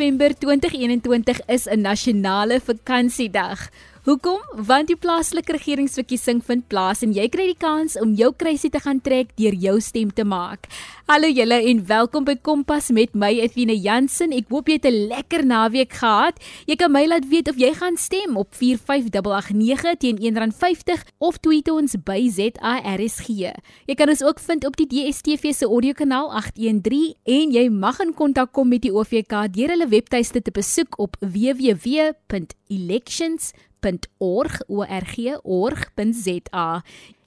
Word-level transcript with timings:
November 0.00 0.32
2021 0.32 1.44
is 1.46 1.68
'n 1.68 1.84
nasionale 1.84 2.56
vakansiedag. 2.64 3.68
Hoekom? 4.00 4.40
Want 4.64 4.88
die 4.88 4.96
plaaslike 4.96 5.52
regeringsverkiesing 5.52 6.38
vind 6.46 6.62
plaas 6.72 7.02
en 7.04 7.10
jy 7.12 7.26
kry 7.28 7.50
die 7.50 7.58
kans 7.60 7.98
om 8.00 8.14
jou 8.16 8.30
kruisie 8.32 8.70
te 8.72 8.80
gaan 8.80 8.96
trek 9.04 9.36
deur 9.36 9.52
jou 9.52 9.76
stem 9.84 10.08
te 10.16 10.24
maak. 10.24 10.72
Hallo 11.04 11.28
julle 11.28 11.60
en 11.68 11.84
welkom 11.84 12.24
by 12.24 12.32
Kompas 12.40 12.88
met 12.96 13.12
my 13.12 13.28
Athena 13.44 13.76
Jansen. 13.76 14.32
Ek 14.32 14.48
hoop 14.48 14.72
jy 14.72 14.80
het 14.80 14.88
'n 14.88 15.12
lekker 15.12 15.44
naweek 15.44 15.92
gehad. 15.92 16.40
Jy 16.66 16.76
kan 16.76 16.92
my 16.92 17.04
laat 17.04 17.28
weet 17.28 17.48
of 17.50 17.56
jy 17.60 17.74
gaan 17.74 17.96
stem 17.96 18.38
op 18.38 18.54
45889 18.54 19.98
teen 19.98 20.16
R1.50 20.16 21.04
of 21.18 21.36
tweet 21.36 21.68
ons 21.68 21.96
by 22.02 22.30
ZARSG. 22.30 23.28
Jy 23.84 23.94
kan 23.94 24.08
ons 24.08 24.22
ook 24.22 24.40
vind 24.40 24.64
op 24.64 24.76
die 24.76 24.86
DSTV 24.86 25.52
se 25.52 25.66
audiokanaal 25.66 26.32
813 26.32 27.14
en 27.24 27.52
jy 27.52 27.68
mag 27.68 28.00
in 28.00 28.14
kontak 28.14 28.52
kom 28.52 28.68
met 28.68 28.82
die 28.82 28.94
OVK 28.94 29.52
deur 29.52 29.68
hulle 29.68 29.88
webtuiste 29.88 30.42
te 30.42 30.50
besoek 30.50 30.98
op 30.98 31.16
www.elections 31.20 33.52
www.org.org.za. 33.80 36.68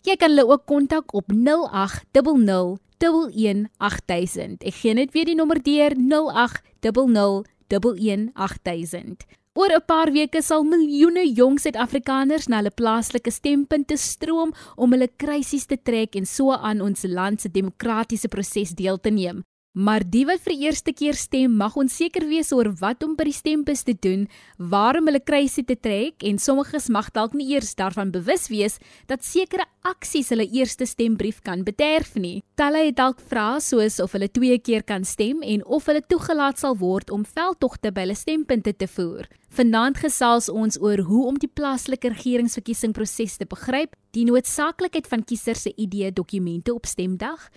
Jy 0.03 0.15
kan 0.19 0.33
hulle 0.33 0.43
ook 0.51 0.65
kontak 0.67 1.13
op 1.15 1.31
0800 1.31 2.81
118000. 3.03 4.63
Ek 4.63 4.75
gee 4.79 4.93
net 4.95 5.11
weer 5.15 5.27
die 5.27 5.35
nommer 5.35 5.59
deur 5.63 5.91
0800 5.97 7.47
118000. 7.67 9.25
Oor 9.53 9.69
'n 9.69 9.85
paar 9.85 10.11
weke 10.11 10.41
sal 10.41 10.63
miljoene 10.63 11.33
jong 11.33 11.59
Suid-Afrikaners 11.59 12.47
na 12.47 12.57
hulle 12.57 12.71
plaaslike 12.71 13.31
stempunte 13.31 13.97
stroom 13.97 14.53
om 14.75 14.91
hulle 14.91 15.09
krisis 15.17 15.65
te 15.65 15.77
trek 15.77 16.15
en 16.15 16.25
so 16.25 16.51
aan 16.51 16.81
ons 16.81 17.03
land 17.03 17.41
se 17.41 17.49
demokratiese 17.49 18.27
proses 18.27 18.69
deel 18.69 18.97
te 18.97 19.09
neem. 19.09 19.43
Maar 19.73 20.03
die 20.05 20.21
wat 20.29 20.43
vir 20.45 20.53
eerste 20.67 20.93
keer 20.93 21.17
stem, 21.17 21.55
mag 21.57 21.73
onseker 21.81 22.27
wees 22.29 22.51
oor 22.53 22.67
wat 22.77 23.01
om 23.01 23.15
by 23.17 23.25
die 23.25 23.33
stembus 23.33 23.81
te 23.81 23.95
doen, 23.97 24.27
waarom 24.57 25.09
hulle 25.09 25.21
kruisie 25.25 25.63
te 25.65 25.73
trek 25.73 26.21
en 26.29 26.37
sommiges 26.37 26.91
mag 26.93 27.09
dalk 27.15 27.33
nie 27.33 27.47
eers 27.55 27.73
daarvan 27.79 28.11
bewus 28.13 28.51
wees 28.53 28.77
dat 29.09 29.25
sekere 29.25 29.65
aksies 29.81 30.29
hulle 30.29 30.45
eerste 30.45 30.85
stembrief 30.85 31.41
kan 31.41 31.65
bederf 31.65 32.13
nie. 32.21 32.43
Talle 32.53 32.85
het 32.85 32.99
dalk 33.01 33.17
vrae 33.17 33.57
soos 33.65 33.97
of 33.97 34.13
hulle 34.13 34.29
twee 34.29 34.59
keer 34.61 34.85
kan 34.85 35.09
stem 35.09 35.41
en 35.41 35.65
of 35.65 35.89
hulle 35.89 36.05
toegelaat 36.05 36.61
sal 36.61 36.77
word 36.77 37.09
om 37.09 37.25
veldtogte 37.25 37.89
by 37.89 38.05
hulle 38.05 38.19
stempunte 38.19 38.77
te 38.77 38.85
voer. 38.85 39.25
Vanaand 39.57 39.97
gesels 40.05 40.53
ons 40.53 40.77
oor 40.81 41.01
hoe 41.09 41.27
om 41.33 41.35
die 41.41 41.49
plaaslike 41.49 42.13
regeringsverkiesingsproses 42.13 43.41
te 43.41 43.49
begryp, 43.49 43.97
die 44.13 44.29
noodsaaklikheid 44.29 45.09
van 45.09 45.25
kiesers 45.25 45.65
se 45.65 45.73
idee 45.81 46.13
dokumente 46.13 46.73
op 46.73 46.85
stemdag 46.85 47.49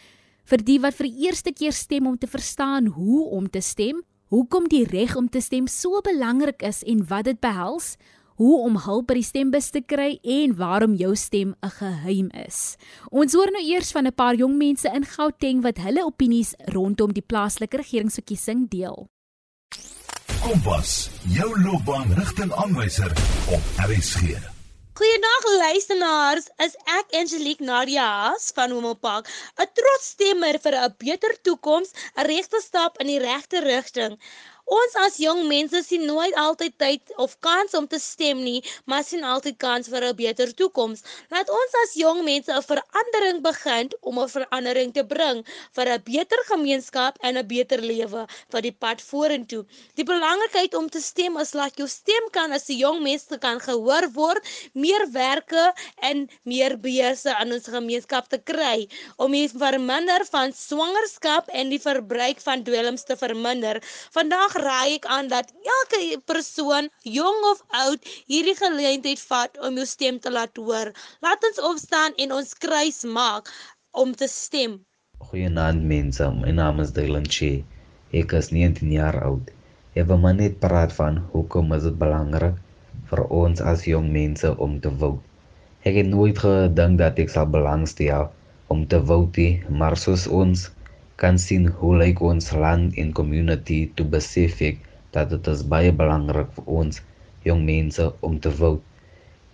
vir 0.47 0.63
die 0.63 0.79
wat 0.83 0.95
vir 0.99 1.09
die 1.11 1.27
eerste 1.27 1.53
keer 1.53 1.75
stem 1.75 2.07
om 2.07 2.19
te 2.19 2.29
verstaan 2.31 2.93
hoe 2.95 3.25
om 3.35 3.49
te 3.51 3.61
stem, 3.61 4.03
hoekom 4.31 4.69
die 4.71 4.85
reg 4.87 5.17
om 5.17 5.29
te 5.29 5.41
stem 5.41 5.67
so 5.71 6.01
belangrik 6.07 6.63
is 6.67 6.83
en 6.87 7.05
wat 7.11 7.27
dit 7.31 7.41
behels, 7.43 7.97
hoe 8.37 8.57
om 8.67 8.77
hulp 8.85 9.09
by 9.09 9.17
die 9.19 9.27
stembus 9.27 9.71
te 9.73 9.81
kry 9.81 10.17
en 10.23 10.57
waarom 10.59 10.95
jou 10.95 11.15
stem 11.17 11.55
'n 11.63 11.71
geheim 11.71 12.31
is. 12.47 12.77
Ons 13.11 13.33
hoor 13.33 13.51
nou 13.51 13.63
eers 13.63 13.93
van 13.93 14.07
'n 14.07 14.15
paar 14.15 14.35
jong 14.35 14.57
mense 14.59 14.89
in 14.89 15.05
Gauteng 15.05 15.63
wat 15.63 15.79
hulle 15.79 16.05
opinies 16.05 16.55
rondom 16.73 17.13
die 17.13 17.27
plaaslike 17.27 17.77
regeringsverkiesing 17.77 18.69
deel. 18.69 19.07
Kompas, 20.43 21.11
jou 21.29 21.63
loopbaanrigtingaanwyser 21.63 23.11
op 23.51 23.63
RSG. 23.89 24.56
Goeiedag 24.97 25.45
luisteraars, 25.61 26.47
is 26.65 26.75
ek 26.89 27.11
Angelique 27.19 27.65
Nadia 27.69 28.05
Haas 28.09 28.47
van 28.57 28.73
Homelpark, 28.73 29.27
'n 29.61 29.69
trots 29.77 30.07
stemmer 30.15 30.57
vir 30.67 30.77
'n 30.79 30.95
beter 31.03 31.35
toekoms, 31.49 31.91
'n 32.17 32.25
regte 32.31 32.61
stap 32.65 32.97
in 33.05 33.11
die 33.13 33.19
regte 33.21 33.61
rigting. 33.61 34.17
Ons 34.67 34.97
as 34.99 35.15
jong 35.23 35.45
mense 35.47 35.79
sien 35.87 36.03
nooit 36.11 36.35
altyd 36.43 36.73
tyd 36.83 37.11
of 37.23 37.37
kans 37.39 37.75
om 37.79 37.85
te 37.87 38.01
stem 38.03 38.41
nie, 38.43 38.59
maar 38.91 39.05
sien 39.07 39.23
altyd 39.23 39.55
kans 39.63 39.87
vir 39.87 40.03
'n 40.09 40.17
beter 40.19 40.51
toekoms. 40.59 41.05
Laat 41.31 41.49
ons 41.49 41.75
as 41.83 41.95
jong 41.95 42.25
mense 42.27 42.51
'n 42.51 42.63
verandering 42.67 43.39
begin 43.43 43.91
om 44.03 44.19
'n 44.19 44.29
verandering 44.29 44.91
te 44.93 45.05
bring 45.05 45.45
vir 45.77 45.87
'n 45.87 46.03
beter 46.03 46.41
gemeenskap 46.51 47.15
en 47.23 47.39
'n 47.39 47.47
beter 47.47 47.79
lewe 47.79 48.27
vir 48.51 48.63
die 48.63 48.73
pad 48.73 49.01
vorentoe. 49.01 49.65
Die 49.95 50.05
belangrikheid 50.05 50.75
om 50.75 50.91
te 50.91 51.01
stem 51.01 51.37
is 51.39 51.53
dat 51.53 51.77
jou 51.77 51.87
stem 51.87 52.27
kan 52.33 52.51
as 52.51 52.69
'n 52.69 52.79
jong 52.79 53.03
mens 53.03 53.27
kan 53.39 53.61
gehoor 53.61 54.11
word, 54.15 54.43
meer 54.75 55.07
werke 55.13 55.73
en 56.03 56.29
meer 56.43 56.77
beurse 56.77 57.31
aan 57.37 57.53
ons 57.53 57.69
gemeenskap 57.69 58.29
te 58.29 58.39
kry 58.39 58.89
om 59.17 59.31
die 59.31 59.49
verminder 59.49 60.27
van 60.27 60.53
swangerskap 60.53 61.49
en 61.49 61.69
die 61.69 61.81
verbruik 61.81 62.41
van 62.41 62.65
dwelms 62.65 63.05
te 63.05 63.17
verminder. 63.17 63.81
Vandag 64.11 64.56
raai 64.63 64.97
ek 64.97 65.07
aan 65.17 65.29
dat 65.33 65.53
elke 65.75 66.01
persoon, 66.31 66.89
jong 67.03 67.41
of 67.53 67.63
oud, 67.85 68.01
hierdie 68.31 68.57
geleentheid 68.59 69.23
vat 69.31 69.59
om 69.69 69.79
jou 69.81 69.87
stem 69.87 70.21
te 70.21 70.33
laat 70.33 70.57
hoor. 70.57 70.93
Laat 71.25 71.45
ons 71.51 71.63
opstaan 71.71 72.17
en 72.25 72.37
ons 72.39 72.55
kruis 72.65 73.03
maak 73.05 73.53
om 73.93 74.15
te 74.15 74.29
stem. 74.29 74.81
Goeienaand 75.29 75.85
mense, 75.93 76.31
my 76.43 76.53
naam 76.53 76.81
is 76.85 76.93
Dylan 76.97 77.29
Che. 77.37 77.53
Ek 78.13 78.33
is 78.39 78.53
19 78.53 78.93
jaar 78.93 79.17
oud. 79.25 79.51
Ek 79.97 80.09
wil 80.11 80.21
maar 80.21 80.37
net 80.37 80.61
praat 80.61 80.93
van 80.97 81.23
hoekom 81.33 81.73
is 81.77 81.87
dit 81.89 81.97
belangrik 82.01 82.59
vir 83.11 83.23
ons 83.41 83.63
as 83.73 83.87
jong 83.89 84.11
mense 84.13 84.51
om 84.67 84.77
te 84.85 84.93
vote. 85.01 85.23
Ek 85.89 85.97
het 86.01 86.09
nooit 86.11 86.39
gedink 86.43 86.99
dat 87.01 87.21
ek 87.23 87.33
sal 87.33 87.49
belangstel 87.49 88.29
om 88.75 88.85
te 88.91 89.01
vote, 89.09 89.47
maar 89.71 89.97
soos 89.97 90.27
ons 90.27 90.67
kan 91.23 91.39
sien 91.41 91.69
hoe 91.79 91.95
lyk 91.97 92.19
ons 92.21 92.53
land 92.53 92.97
en 93.01 93.13
community 93.19 93.79
besef 94.15 94.61
ek 94.61 94.83
dat 95.17 95.31
dit 95.33 95.47
is 95.53 95.63
baie 95.73 95.93
belangrik 96.01 96.51
vir 96.57 96.67
ons 96.81 97.01
jong 97.49 97.63
mense 97.65 98.05
om 98.29 98.37
te 98.45 98.53
vote. 98.59 98.85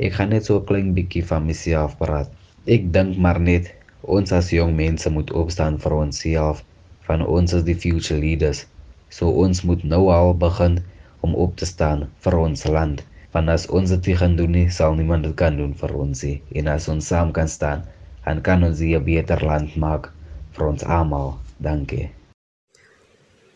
Ek 0.03 0.17
gaan 0.19 0.33
net 0.35 0.49
so 0.49 0.59
'n 0.59 0.67
klein 0.71 0.89
bietjie 0.97 1.23
van 1.31 1.47
myself 1.47 1.95
praat. 2.01 2.29
Ek 2.67 2.91
dink 2.97 3.15
maar 3.25 3.39
net 3.39 3.71
ons 4.03 4.33
as 4.33 4.51
jong 4.51 4.75
mense 4.75 5.11
moet 5.17 5.31
opstaan 5.43 5.79
vir 5.79 5.95
onsself, 6.03 6.65
van 7.07 7.23
ons 7.37 7.55
as 7.55 7.63
die 7.71 7.79
future 7.85 8.19
leaders. 8.19 8.67
So 9.09 9.31
ons 9.45 9.63
moet 9.63 9.85
nou 9.85 10.11
al 10.11 10.35
begin 10.35 10.81
om 11.21 11.35
op 11.35 11.57
te 11.57 11.67
staan 11.67 12.09
vir 12.25 12.39
ons 12.39 12.67
land. 12.67 13.05
Want 13.33 13.49
as 13.49 13.69
ons 13.71 13.95
dit 13.95 14.11
nie 14.11 14.17
gaan 14.17 14.37
doen 14.37 14.53
nie, 14.59 14.69
sal 14.71 14.99
niemand 14.99 15.23
dit 15.29 15.37
kan 15.39 15.57
doen 15.57 15.75
vir 15.75 15.95
ons 15.95 16.25
nie. 16.27 16.43
En 16.59 16.67
as 16.75 16.89
ons 16.89 17.07
saam 17.07 17.31
kan 17.33 17.49
staan, 17.49 17.87
dan 18.27 18.43
kan 18.43 18.65
ons 18.65 18.81
'n 18.81 19.05
beter 19.05 19.39
land 19.45 19.77
maak 19.77 20.11
vir 20.53 20.69
ons 20.69 20.83
almal. 20.85 21.39
Dankie. 21.63 22.11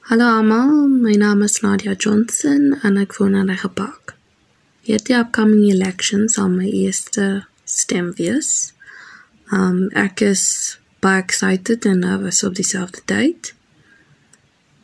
Hallo 0.07 0.27
almal, 0.39 0.87
my 0.87 1.15
naam 1.19 1.43
is 1.43 1.59
Nadia 1.63 1.95
Johnson 1.99 2.77
en 2.87 2.99
ek 3.03 3.17
woon 3.19 3.35
in 3.35 3.49
Rega 3.51 3.67
Park. 3.67 4.15
Hierdie 4.87 5.17
upcoming 5.19 5.65
elections 5.73 6.37
are 6.39 6.49
my 6.49 6.69
eerste 6.71 7.47
stem 7.65 8.13
wees. 8.21 8.71
Um 9.51 9.89
ek 10.05 10.23
is 10.23 10.45
baie 11.03 11.25
excited 11.25 11.89
en 11.91 12.05
nervous 12.07 12.45
op 12.47 12.55
dieselfde 12.55 13.03
tyd. 13.11 13.51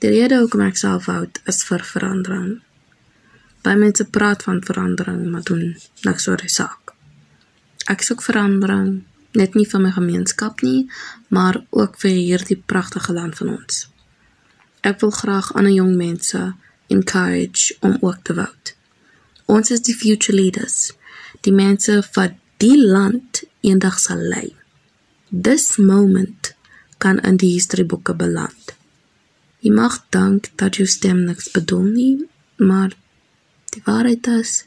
Die 0.03 0.11
rede 0.11 0.43
hoekom 0.43 0.67
ek 0.67 0.83
self 0.83 1.07
oud 1.07 1.39
is 1.47 1.63
vir 1.71 1.87
verandering. 1.93 2.59
Baie 3.63 3.79
mense 3.79 4.09
praat 4.11 4.43
van 4.49 4.59
verandering, 4.67 5.29
maar 5.31 5.47
doen 5.47 5.77
niks 6.03 6.27
oor 6.27 6.43
die 6.43 6.51
saak. 6.51 6.97
Ek 7.87 8.03
soek 8.03 8.27
verandering 8.27 9.05
net 9.39 9.55
nie 9.55 9.67
vir 9.69 9.81
my 9.81 9.93
gemeenskap 9.95 10.63
nie, 10.63 10.89
maar 11.29 11.63
ook 11.71 11.99
vir 12.03 12.17
hierdie 12.17 12.59
pragtige 12.67 13.13
land 13.13 13.37
van 13.41 13.55
ons. 13.57 13.87
Ek 14.83 15.01
wil 15.01 15.13
graag 15.15 15.53
ander 15.55 15.73
jong 15.73 15.95
mense 15.97 16.41
encourage 16.93 17.77
om 17.81 17.97
ook 18.01 18.25
te 18.27 18.35
vote. 18.35 18.75
Ons 19.47 19.71
is 19.71 19.85
die 19.87 19.95
future 19.97 20.37
leaders, 20.37 20.93
die 21.41 21.55
mense 21.55 22.01
wat 22.17 22.37
die 22.63 22.77
land 22.79 23.43
eendag 23.61 23.99
sal 23.99 24.21
lei. 24.33 24.53
This 25.31 25.77
moment 25.79 26.53
kan 26.99 27.21
in 27.27 27.39
die 27.41 27.55
historieboeke 27.55 28.15
beland. 28.15 28.75
Jy 29.63 29.73
mag 29.75 30.01
dink 30.15 30.51
dat 30.59 30.79
jou 30.79 30.87
stem 30.91 31.25
niks 31.27 31.51
bedoel 31.55 31.87
nie, 31.95 32.15
maar 32.59 32.95
die 33.75 33.83
waarheid 33.87 34.27
is 34.35 34.65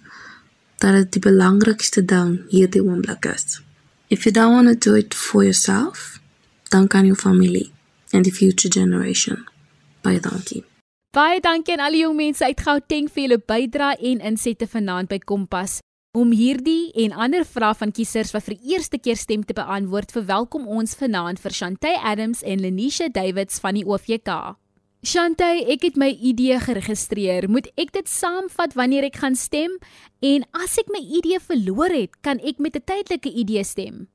dat 0.79 0.95
dit 0.97 1.18
die 1.18 1.23
belangrikste 1.27 2.03
ding 2.07 2.38
hierdie 2.51 2.83
oomblik 2.83 3.27
is. 3.31 3.59
If 4.07 4.25
you 4.25 4.31
don't 4.31 4.54
want 4.54 4.68
to 4.68 4.75
do 4.75 4.96
it 4.96 5.13
for 5.13 5.44
yourself, 5.44 6.19
dan 6.69 6.88
kan 6.88 7.06
jou 7.06 7.16
familie 7.16 7.72
and 8.13 8.25
the 8.25 8.31
future 8.31 8.69
generation. 8.69 9.46
Baie 10.02 10.19
dankie. 10.19 10.63
Baie 11.16 11.40
dankie 11.42 11.74
aan 11.74 11.86
al 11.88 11.96
die 11.96 12.04
jong 12.04 12.18
mense 12.19 12.46
uit 12.46 12.62
Gauteng 12.62 13.10
vir 13.10 13.24
julle 13.24 13.40
bydrae 13.40 13.98
en 14.12 14.22
insette 14.30 14.68
vanaand 14.69 15.10
by 15.10 15.18
Kompas. 15.24 15.80
Om 16.16 16.31
hierdie 16.31 16.92
en 17.04 17.16
ander 17.18 17.44
vrae 17.48 17.74
van 17.75 17.92
kiesers 17.92 18.31
wat 18.36 18.46
vir 18.46 18.60
eerste 18.62 19.00
keer 19.02 19.18
stem 19.18 19.42
te 19.44 19.56
beantwoord, 19.57 20.13
verwelkom 20.16 20.68
ons 20.68 20.94
vanaand 20.96 21.42
vir 21.42 21.56
Shantay 21.57 21.98
Adams 21.98 22.44
en 22.44 22.62
Lenisha 22.62 23.10
Davids 23.10 23.60
van 23.63 23.80
die 23.80 23.88
OVK. 23.88 24.30
Shantay, 25.06 25.60
ek 25.69 25.84
het 25.86 25.98
my 26.02 26.07
ID 26.10 26.56
geregistreer. 26.66 27.46
Moet 27.46 27.68
ek 27.78 27.92
dit 27.94 28.07
saamvat 28.10 28.74
wanneer 28.74 29.06
ek 29.06 29.19
gaan 29.22 29.36
stem? 29.38 29.75
En 30.25 30.42
as 30.57 30.80
ek 30.81 30.88
my 30.90 30.98
ID 30.98 31.36
verloor 31.46 31.94
het, 31.94 32.16
kan 32.25 32.42
ek 32.42 32.57
met 32.57 32.74
'n 32.74 32.81
tydelike 32.90 33.30
ID 33.30 33.62
stem? 33.62 34.07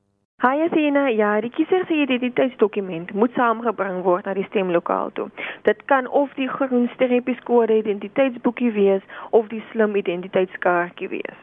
Hi 0.43 0.59
Athena, 0.65 1.07
ja, 1.07 1.39
die 1.39 1.49
kiezer 1.49 1.85
se 1.87 1.93
identiteitsdokument 1.93 3.13
moet 3.13 3.31
saamgebring 3.39 4.03
word 4.03 4.25
na 4.25 4.33
die 4.33 4.47
stemlokaal 4.49 5.11
toe. 5.13 5.29
Dit 5.63 5.85
kan 5.85 6.07
of 6.07 6.33
die 6.33 6.49
groen 6.49 6.89
streepieskode 6.93 7.77
identiteitsboekie 7.77 8.71
wees 8.71 9.01
of 9.29 9.47
die 9.47 9.63
slim 9.71 9.95
identiteitskaartjie 9.95 11.07
wees. 11.07 11.39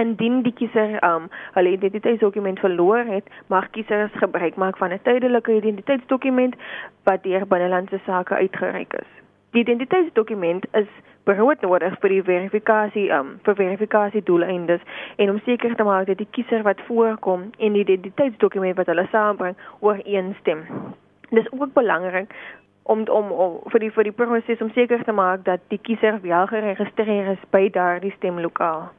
Indien 0.00 0.42
die 0.42 0.52
kiezer 0.52 0.96
um 1.06 1.28
hulle 1.54 1.70
identiteitsdokument 1.76 2.58
verloor 2.58 3.04
het, 3.06 3.28
mag 3.46 3.70
kiesers 3.70 4.12
gebruik 4.22 4.56
maak 4.56 4.76
van 4.76 4.92
'n 4.92 5.02
tydelike 5.02 5.52
identiteitsdokument 5.54 6.54
wat 7.04 7.22
deur 7.22 7.46
binnelandse 7.46 8.00
sake 8.06 8.34
uitgereik 8.34 8.92
is. 8.92 9.10
Die 9.50 9.60
identiteitsdokument 9.60 10.66
is 10.72 10.90
broodnodig 11.24 11.94
vir 12.00 12.08
die 12.08 12.22
verifikasie 12.22 13.04
um 13.18 13.38
vir 13.46 13.54
verifikasie 13.54 14.22
doeleindes 14.22 14.80
en 15.16 15.30
om 15.30 15.38
seker 15.44 15.76
te 15.76 15.84
maak 15.84 16.06
dat 16.06 16.18
die 16.18 16.30
kiezer 16.30 16.62
wat 16.62 16.80
voorkom 16.88 17.50
en 17.58 17.72
die 17.72 17.84
identiteitsdokument 17.86 18.76
wat 18.76 18.86
hulle 18.86 19.06
saambring 19.12 19.56
ooreenstem. 19.80 20.66
Dis 21.30 21.52
ook 21.52 21.72
belangrik 21.72 22.34
om 22.82 23.06
om, 23.08 23.30
om 23.30 23.60
vir 23.70 23.80
die 23.80 23.90
vir 23.90 24.10
die 24.10 24.16
proses 24.24 24.60
om 24.60 24.74
seker 24.74 25.04
te 25.04 25.12
maak 25.12 25.44
dat 25.44 25.60
die 25.68 25.78
kiezer 25.78 26.20
wel 26.20 26.46
geregistreer 26.46 27.32
is 27.38 27.48
by 27.50 27.68
daardie 27.70 28.12
stemlokaal. 28.18 28.90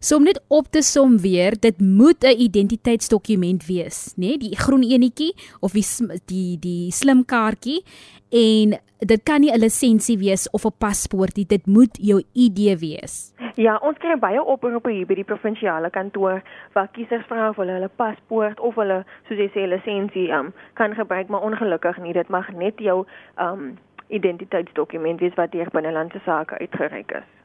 So 0.00 0.16
om 0.16 0.22
net 0.22 0.38
op 0.46 0.68
te 0.70 0.78
som 0.82 1.16
weer, 1.18 1.56
dit 1.58 1.80
moet 1.80 2.22
'n 2.22 2.38
identiteitsdokument 2.38 3.66
wees, 3.66 4.14
né? 4.16 4.26
Nee? 4.26 4.38
Die 4.38 4.56
groen 4.56 4.82
enetjie 4.82 5.34
of 5.60 5.72
die 5.72 5.86
die 6.26 6.58
die 6.58 6.90
slim 6.90 7.24
kaartjie 7.24 7.82
en 8.30 8.78
dit 8.98 9.22
kan 9.22 9.40
nie 9.40 9.50
'n 9.50 9.58
lisensie 9.58 10.18
wees 10.18 10.50
of 10.50 10.64
'n 10.64 10.72
paspoort 10.78 11.36
nie, 11.36 11.46
dit 11.46 11.66
moet 11.66 11.98
jou 12.00 12.22
ID 12.32 12.78
wees. 12.78 13.34
Ja, 13.54 13.76
ons 13.82 13.98
kry 13.98 14.18
baie 14.18 14.44
oproepe 14.44 14.90
hier 14.90 15.06
by 15.06 15.14
die 15.14 15.24
provinsiale 15.24 15.90
kantoor 15.90 16.42
waar 16.72 16.88
kiesers 16.88 17.26
vra 17.26 17.48
of 17.48 17.56
hulle 17.56 17.72
hulle 17.72 17.90
paspoort 17.96 18.60
of 18.60 18.74
hulle 18.74 19.04
soos 19.28 19.38
jy 19.38 19.50
sê 19.50 19.66
lisensie 19.66 20.30
um, 20.30 20.52
kan 20.74 20.94
gebruik, 20.94 21.28
maar 21.28 21.42
ongelukkig 21.42 21.98
nie, 21.98 22.12
dit 22.12 22.28
mag 22.28 22.52
net 22.52 22.78
jou 22.78 23.06
um 23.40 23.78
identiteitsdokument 24.08 25.20
wees 25.20 25.34
wat 25.34 25.52
deur 25.52 25.70
binnelandse 25.70 26.20
sake 26.24 26.58
uitgereik 26.58 27.10
is. 27.10 27.37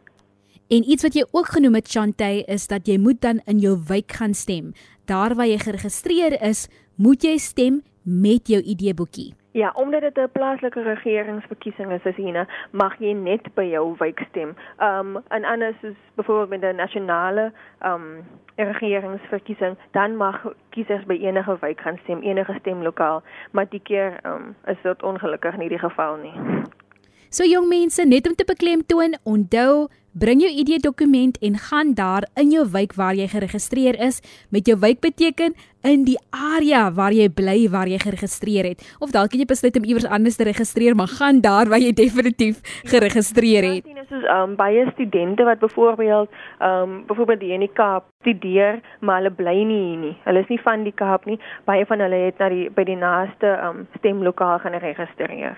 En 0.68 0.90
iets 0.90 1.04
wat 1.04 1.14
jy 1.14 1.26
ook 1.32 1.48
genoem 1.48 1.74
het 1.74 1.92
Chantay 1.92 2.44
is 2.48 2.68
dat 2.68 2.88
jy 2.88 2.98
moet 2.98 3.22
dan 3.22 3.42
in 3.46 3.60
jou 3.60 3.78
wijk 3.88 4.12
gaan 4.12 4.34
stem. 4.34 4.74
Daar 5.06 5.36
waar 5.36 5.48
jy 5.48 5.58
geregistreer 5.58 6.42
is, 6.42 6.68
moet 6.96 7.24
jy 7.24 7.38
stem 7.38 7.82
met 8.04 8.48
jou 8.48 8.62
ID-boekie. 8.62 9.34
Ja, 9.54 9.72
omdat 9.76 10.02
dit 10.02 10.18
'n 10.18 10.32
plaaslike 10.32 10.82
regeringsverkiesing 10.82 11.92
is, 11.92 12.04
is 12.04 12.16
hier, 12.16 12.68
mag 12.72 13.00
jy 13.00 13.12
net 13.12 13.54
by 13.54 13.64
jou 13.64 13.96
wijk 13.98 14.26
stem. 14.30 14.56
Um 14.80 15.22
en 15.28 15.46
anders 15.46 15.82
is 15.82 15.96
byvoorbeeld 16.16 16.50
met 16.50 16.74
'n 16.74 16.76
nasionale 16.76 17.52
um 17.86 18.26
regeringsverkiesing, 18.56 19.78
dan 19.92 20.16
mag 20.18 20.54
kiesers 20.70 21.06
by 21.06 21.14
enige 21.14 21.58
wijk 21.60 21.80
gaan 21.80 22.00
stem, 22.04 22.22
enige 22.22 22.56
stemlokaal, 22.60 23.24
maar 23.52 23.70
die 23.70 23.82
keer 23.84 24.20
um 24.26 24.56
is 24.66 24.78
dit 24.84 25.04
ongelukkig 25.04 25.58
nie 25.58 25.70
die 25.70 25.80
geval 25.80 26.16
nie. 26.16 26.64
So 27.30 27.44
jong 27.44 27.68
mense, 27.68 28.06
net 28.06 28.28
om 28.28 28.36
te 28.36 28.46
beklemtoon, 28.46 29.18
onthou 29.24 29.88
Bring 30.14 30.44
jou 30.44 30.50
ID-dokument 30.62 31.38
en 31.42 31.56
gaan 31.58 31.94
daar 31.98 32.28
in 32.38 32.52
jou 32.54 32.68
wijk 32.70 32.92
waar 32.94 33.16
jy 33.18 33.26
geregistreer 33.28 33.98
is. 33.98 34.20
Met 34.54 34.68
jou 34.70 34.78
wijk 34.80 35.00
beteken 35.02 35.56
in 35.82 36.04
die 36.06 36.20
area 36.30 36.84
waar 36.94 37.16
jy 37.18 37.32
bly 37.34 37.66
waar 37.74 37.90
jy 37.90 37.98
geregistreer 37.98 38.68
het. 38.70 38.84
Of 39.02 39.10
dalk 39.10 39.34
het 39.34 39.42
jy 39.42 39.48
besluit 39.50 39.80
om 39.80 39.88
iewers 39.90 40.06
anders 40.06 40.38
te 40.38 40.46
registreer, 40.46 40.94
maar 40.96 41.10
gaan 41.10 41.42
daar 41.42 41.66
waar 41.66 41.82
jy 41.82 41.96
definitief 41.98 42.62
geregistreer 42.86 43.66
het. 43.66 43.88
Ja, 43.90 44.06
soos 44.12 44.28
um 44.30 44.54
baie 44.56 44.86
studente 44.92 45.48
wat 45.50 45.60
byvoorbeeld 45.60 46.30
um 46.62 47.02
byvoorbeeld 47.10 47.42
die 47.42 47.54
in 47.58 47.66
die 47.66 47.74
Kaap 47.74 48.06
studeer, 48.22 48.84
maar 49.02 49.24
hulle 49.24 49.34
bly 49.34 49.56
nie 49.66 49.80
hier 49.88 49.98
nie. 49.98 50.16
Hulle 50.28 50.44
is 50.46 50.52
nie 50.54 50.62
van 50.62 50.84
die 50.86 50.94
Kaap 50.94 51.26
nie. 51.26 51.40
Baie 51.66 51.88
van 51.90 52.06
hulle 52.06 52.20
het 52.28 52.38
na 52.38 52.52
die 52.54 52.68
by 52.70 52.86
die 52.86 53.00
naaste 53.02 53.56
um 53.66 53.88
stemlokaal 53.98 54.62
gaan 54.62 54.78
registreer. 54.78 55.58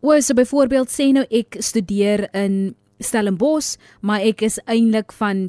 O, 0.00 0.16
so 0.20 0.32
byvoorbeeld 0.36 0.88
sê 0.88 1.10
nou 1.12 1.26
ek 1.28 1.60
studeer 1.60 2.26
in 2.32 2.74
Stellenbosch, 3.04 3.76
maar 4.00 4.20
ek 4.20 4.42
is 4.42 4.58
eintlik 4.64 5.12
van 5.12 5.48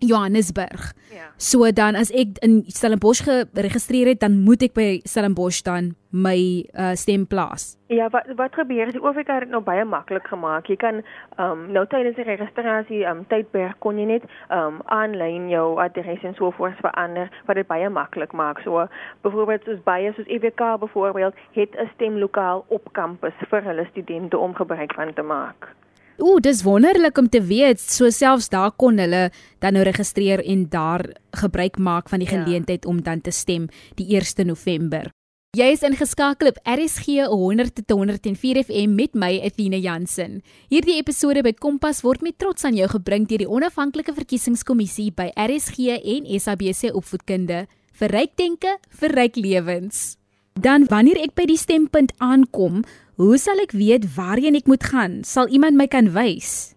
Johannesburg. 0.00 0.92
Ja. 1.12 1.28
So 1.36 1.72
dan 1.72 1.94
as 1.94 2.10
ek 2.10 2.38
in 2.44 2.62
Stellenbosch 2.66 3.24
geregistreer 3.24 4.06
het, 4.06 4.20
dan 4.20 4.40
moet 4.44 4.62
ek 4.64 4.72
by 4.76 4.88
Stellenbosch 5.04 5.60
dan 5.66 5.94
my 6.10 6.64
uh, 6.72 6.92
stem 6.98 7.26
plaas. 7.28 7.76
Ja, 7.92 8.08
wat 8.10 8.26
wat 8.38 8.54
gebeur 8.56 8.88
is 8.88 8.96
die 8.96 9.02
OFK 9.02 9.28
het 9.28 9.44
dit 9.44 9.52
nou 9.52 9.60
baie 9.62 9.84
maklik 9.84 10.26
gemaak. 10.30 10.70
Jy 10.72 10.76
kan 10.80 11.02
ehm 11.02 11.44
um, 11.44 11.66
nou 11.74 11.84
tydens 11.92 12.16
die 12.16 12.26
registrasie 12.26 13.02
ehm 13.04 13.20
um, 13.20 13.26
tydperk 13.30 13.76
kon 13.84 14.00
jy 14.00 14.06
net 14.08 14.24
ehm 14.48 14.78
um, 14.78 14.80
aanlyn 14.88 15.50
jou 15.52 15.66
adres 15.82 16.24
en 16.24 16.34
so 16.38 16.50
voort 16.56 16.80
verander 16.80 17.28
wat 17.46 17.60
dit 17.60 17.68
baie 17.68 17.90
maklik 17.90 18.32
maak. 18.32 18.62
So 18.64 18.86
byvoorbeeld 19.26 19.68
soos 19.68 19.84
baie 19.84 20.14
soos 20.16 20.32
EWK 20.32 20.80
byvoorbeeld 20.86 21.44
het 21.58 21.76
'n 21.76 21.90
stemlokaal 21.94 22.64
op 22.68 22.88
kampus 22.92 23.36
vir 23.50 23.62
hulle 23.62 23.86
studente 23.90 24.38
om 24.38 24.54
gebruik 24.54 24.94
van 24.94 25.14
te 25.14 25.22
maak. 25.22 25.74
Ooh, 26.20 26.36
dis 26.36 26.60
wonderlik 26.62 27.16
om 27.16 27.28
te 27.32 27.40
weet 27.40 27.80
so 27.80 28.10
selfs 28.12 28.50
daar 28.52 28.74
kon 28.76 28.98
hulle 29.00 29.30
dan 29.64 29.72
nou 29.72 29.84
registreer 29.86 30.42
en 30.44 30.66
daar 30.68 31.06
gebruik 31.40 31.78
maak 31.80 32.10
van 32.12 32.20
die 32.20 32.28
ja. 32.28 32.36
geleentheid 32.36 32.84
ja. 32.84 32.90
om 32.90 33.00
dan 33.02 33.20
te 33.20 33.32
stem 33.32 33.70
die 33.96 34.06
1 34.16 34.46
November. 34.46 35.08
Jy 35.56 35.66
is 35.74 35.82
ingeskakel 35.82 36.52
op 36.52 36.60
RSG 36.62 37.24
100.104 37.32 38.60
FM 38.68 38.92
met 38.94 39.16
my 39.18 39.32
Athena 39.42 39.80
Jansen. 39.80 40.42
Hierdie 40.70 41.00
episode 41.00 41.42
by 41.42 41.56
Kompas 41.58 42.04
word 42.06 42.22
met 42.22 42.38
trots 42.38 42.68
aan 42.68 42.76
jou 42.78 42.86
gebring 42.92 43.26
deur 43.26 43.42
die 43.42 43.50
onafhanklike 43.50 44.14
verkiesingskommissie 44.14 45.10
by 45.16 45.32
RSG 45.34 45.96
en 45.98 46.30
SABC 46.36 46.92
Opvoedkunde 46.94 47.64
vir 47.98 48.14
ryk 48.14 48.36
denke 48.38 48.76
vir 49.00 49.16
ryk 49.16 49.40
lewens. 49.40 50.19
Dan 50.60 50.84
wanneer 50.92 51.16
ek 51.24 51.32
by 51.38 51.46
die 51.48 51.56
stempunt 51.56 52.12
aankom, 52.20 52.82
Hoe 53.20 53.36
sal 53.36 53.58
ek 53.60 53.74
weet 53.76 54.06
waarheen 54.16 54.56
ek 54.56 54.68
moet 54.70 54.84
gaan? 54.88 55.18
Sal 55.28 55.50
iemand 55.52 55.76
my 55.76 55.84
kan 55.92 56.06
wys? 56.14 56.72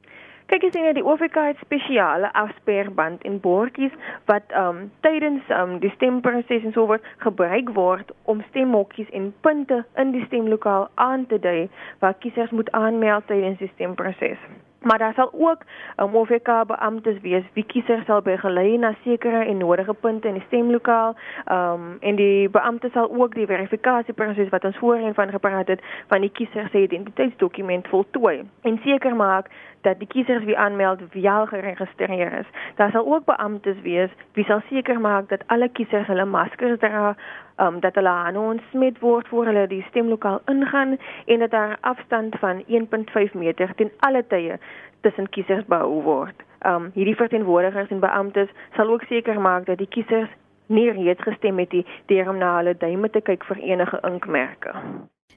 Kyk 0.51 0.65
jy 0.67 0.81
net 0.83 0.97
die 0.97 1.03
OFK 1.07 1.37
het 1.39 1.61
spesiale 1.63 2.27
afsperband 2.35 3.23
en 3.23 3.37
bordjies 3.45 3.95
wat 4.27 4.51
um 4.59 4.81
tydens 5.07 5.47
um 5.55 5.77
die 5.79 5.93
stemproses 5.93 6.67
en 6.67 6.75
so 6.75 6.83
word 6.91 7.07
gebruik 7.23 7.71
word 7.79 8.11
om 8.27 8.43
stemmokkies 8.49 9.07
en 9.15 9.31
punte 9.47 9.79
in 10.03 10.11
die 10.11 10.25
stemlokaal 10.27 10.89
aan 11.07 11.23
te 11.31 11.39
dui 11.47 11.69
waar 12.03 12.19
kiesers 12.19 12.51
moet 12.51 12.75
aanmeld 12.75 13.31
tydens 13.31 13.63
die 13.63 13.71
stemproses 13.77 14.43
maar 14.83 14.97
daar 14.97 15.13
sal 15.13 15.29
ook 15.33 15.61
'n 15.97 16.03
um, 16.03 16.15
OVK 16.15 16.49
beamptes 16.67 17.19
wees 17.21 17.43
wie 17.53 17.65
kiesers 17.65 18.05
sal 18.05 18.21
begelei 18.21 18.77
na 18.77 18.93
sekere 19.03 19.45
en 19.45 19.57
nodige 19.57 19.93
punte 19.93 20.27
in 20.27 20.33
die 20.33 20.43
stemlokaal. 20.47 21.15
Ehm 21.45 21.73
um, 21.73 21.97
en 21.99 22.15
die 22.15 22.49
beampte 22.49 22.89
sal 22.93 23.11
ook 23.15 23.33
die 23.35 23.45
verifikasieproses 23.45 24.49
wat 24.49 24.63
ons 24.63 24.77
voorheen 24.77 25.13
van 25.13 25.29
gepraat 25.29 25.67
het 25.67 25.81
van 26.07 26.21
die 26.21 26.31
kiezer 26.31 26.67
se 26.71 26.81
identiteitsdokument 26.81 27.87
voltooi 27.87 28.43
en 28.61 28.79
seker 28.83 29.15
maak 29.15 29.47
dat 29.81 29.99
die 29.99 30.07
kiesers 30.07 30.43
wie 30.43 30.57
aanmeld 30.57 30.99
wel 31.11 31.45
geregistreer 31.45 32.33
is. 32.39 32.45
Daar 32.75 32.91
sal 32.91 33.05
ook 33.13 33.25
beamptes 33.25 33.81
wees 33.81 34.09
wie 34.33 34.45
sal 34.45 34.61
seker 34.69 34.99
maak 35.01 35.29
dat 35.29 35.43
alle 35.47 35.69
kiesers 35.69 36.07
hulle 36.07 36.25
maskers 36.25 36.79
dra, 36.79 37.15
um, 37.57 37.79
dat 37.79 37.95
hulle 37.95 38.09
aan 38.09 38.37
ons 38.37 38.61
smet 38.71 38.99
word 38.99 39.27
voor 39.27 39.45
hulle 39.45 39.67
die 39.67 39.85
stemlokaal 39.89 40.41
ingaan 40.45 40.97
en 41.25 41.39
dat 41.39 41.51
daar 41.51 41.77
afstand 41.81 42.35
van 42.39 42.63
1.5 42.67 43.33
meter 43.33 43.75
ten 43.75 43.91
alle 43.99 44.23
tye 44.27 44.59
tussen 45.01 45.29
kiesers 45.29 45.65
behou 45.65 46.01
word. 46.03 46.35
Um 46.65 46.91
hierdie 46.93 47.17
verteenwoordigers 47.19 47.91
en 47.91 47.99
beamptes 47.99 48.49
sal 48.75 48.89
ook 48.89 49.03
seker 49.09 49.41
maak 49.41 49.65
dat 49.65 49.77
die 49.77 49.89
kiesers 49.89 50.31
nie 50.67 50.91
reeds 50.91 51.21
gestem 51.21 51.59
het 51.59 51.71
nie 51.75 51.85
deur 52.11 52.29
om 52.29 52.39
na 52.39 52.55
hulle 52.57 52.75
duime 52.79 53.09
te 53.09 53.21
kyk 53.21 53.43
vir 53.49 53.59
enige 53.73 53.99
inkmerke. 54.07 54.71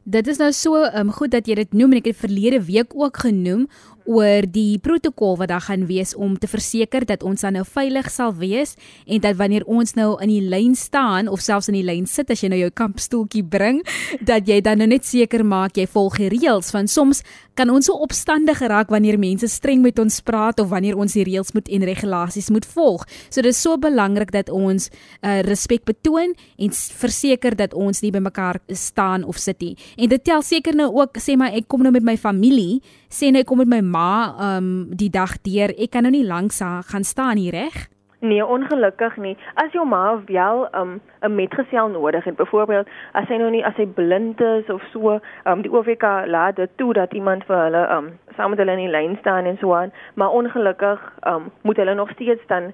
Dit 0.07 0.29
is 0.31 0.39
nou 0.39 0.53
so 0.55 0.85
um, 0.87 1.11
goed 1.11 1.33
dat 1.35 1.49
jy 1.51 1.57
dit 1.59 1.73
noem 1.75 1.97
en 1.97 1.99
ek 1.99 2.13
het 2.13 2.21
verlede 2.21 2.61
week 2.69 2.95
ook 2.95 3.25
genoem 3.25 3.67
oor 4.07 4.47
die 4.51 4.79
protokol 4.83 5.37
wat 5.41 5.51
daar 5.53 5.65
gaan 5.67 5.87
wees 5.87 6.15
om 6.15 6.37
te 6.39 6.49
verseker 6.51 7.07
dat 7.07 7.23
ons 7.23 7.45
dan 7.45 7.59
nou 7.59 7.65
veilig 7.67 8.11
sal 8.11 8.35
wees 8.39 8.77
en 9.07 9.21
dat 9.21 9.37
wanneer 9.37 9.67
ons 9.67 9.95
nou 9.99 10.15
in 10.23 10.33
die 10.33 10.43
lyn 10.43 10.75
staan 10.75 11.29
of 11.29 11.43
selfs 11.45 11.69
in 11.69 11.79
die 11.79 11.87
lyn 11.87 12.07
sit 12.07 12.31
as 12.31 12.43
jy 12.43 12.51
nou 12.53 12.61
jou 12.61 12.71
kampstoeltjie 12.71 13.45
bring 13.45 13.83
dat 14.21 14.49
jy 14.49 14.61
dan 14.61 14.83
nou 14.83 14.91
net 14.91 15.05
seker 15.05 15.45
maak 15.45 15.77
jy 15.77 15.87
volg 15.91 16.21
die 16.23 16.31
reëls 16.33 16.73
van 16.75 16.91
soms 16.91 17.23
kan 17.57 17.73
ons 17.73 17.89
so 17.89 17.97
opstandig 18.05 18.61
geraak 18.61 18.91
wanneer 18.93 19.17
mense 19.19 19.49
streng 19.49 19.81
met 19.85 19.99
ons 20.03 20.21
praat 20.25 20.61
of 20.61 20.69
wanneer 20.73 20.99
ons 21.01 21.17
die 21.17 21.25
reëls 21.25 21.55
moet 21.57 21.71
en 21.73 21.87
regulasies 21.89 22.51
moet 22.53 22.67
volg. 22.69 23.07
So 23.31 23.41
dit 23.41 23.53
is 23.55 23.61
so 23.63 23.81
belangrik 23.81 24.33
dat 24.35 24.51
ons 24.53 24.91
uh, 24.91 25.41
respek 25.47 25.87
betoon 25.89 26.35
en 26.37 26.77
verseker 27.01 27.57
dat 27.57 27.75
ons 27.75 28.03
nie 28.05 28.13
by 28.13 28.21
mekaar 28.27 28.61
staan 28.69 29.25
of 29.25 29.41
sit 29.41 29.63
nie. 29.65 29.75
En 29.97 30.13
dit 30.13 30.25
tel 30.29 30.45
seker 30.45 30.77
nou 30.77 30.91
ook 31.01 31.21
sê 31.23 31.39
maar 31.41 31.57
ek 31.57 31.69
kom 31.73 31.87
nou 31.87 31.95
met 31.97 32.05
my 32.05 32.17
familie, 32.21 32.83
sê 33.09 33.31
nou 33.33 33.45
kom 33.45 33.59
met 33.59 33.69
my 33.69 33.81
ma 33.81 34.57
um 34.57 34.89
die 34.91 35.11
dag 35.11 35.37
deur. 35.43 35.75
Ek 35.77 35.91
kan 35.91 36.03
nou 36.03 36.13
nie 36.13 36.27
lank 36.27 36.53
gaan 36.53 37.05
staan 37.05 37.37
hier 37.37 37.53
reg? 37.53 37.89
Nee, 38.21 38.47
ongelukkig 38.47 39.17
nie. 39.17 39.37
As 39.55 39.73
jou 39.73 39.85
ma 39.87 40.23
wel 40.27 40.69
um 40.75 41.01
'n 41.23 41.35
metgesel 41.35 41.89
nodig 41.89 42.25
het, 42.25 42.37
byvoorbeeld 42.37 42.89
as 43.13 43.27
sy 43.29 43.37
nou 43.37 43.51
nie 43.51 43.65
as 43.65 43.75
sy 43.77 43.87
blind 43.87 44.41
is 44.41 44.69
of 44.71 44.83
so, 44.93 45.21
um 45.45 45.63
die 45.63 45.73
OVK 45.73 46.03
laat 46.27 46.57
dit 46.57 46.71
toe 46.77 46.93
dat 46.93 47.13
iemand 47.13 47.45
vir 47.45 47.57
hulle 47.57 47.89
um 47.97 48.19
saam 48.37 48.51
met 48.51 48.59
hulle 48.59 48.73
in 48.73 48.85
die 48.85 48.97
lyn 48.97 49.17
staan 49.21 49.45
en 49.45 49.59
so 49.61 49.75
aan, 49.75 49.93
maar 50.15 50.31
ongelukkig 50.31 51.13
um 51.27 51.51
moet 51.63 51.77
hulle 51.77 51.95
nog 51.95 52.11
steeds 52.11 52.47
dan 52.47 52.73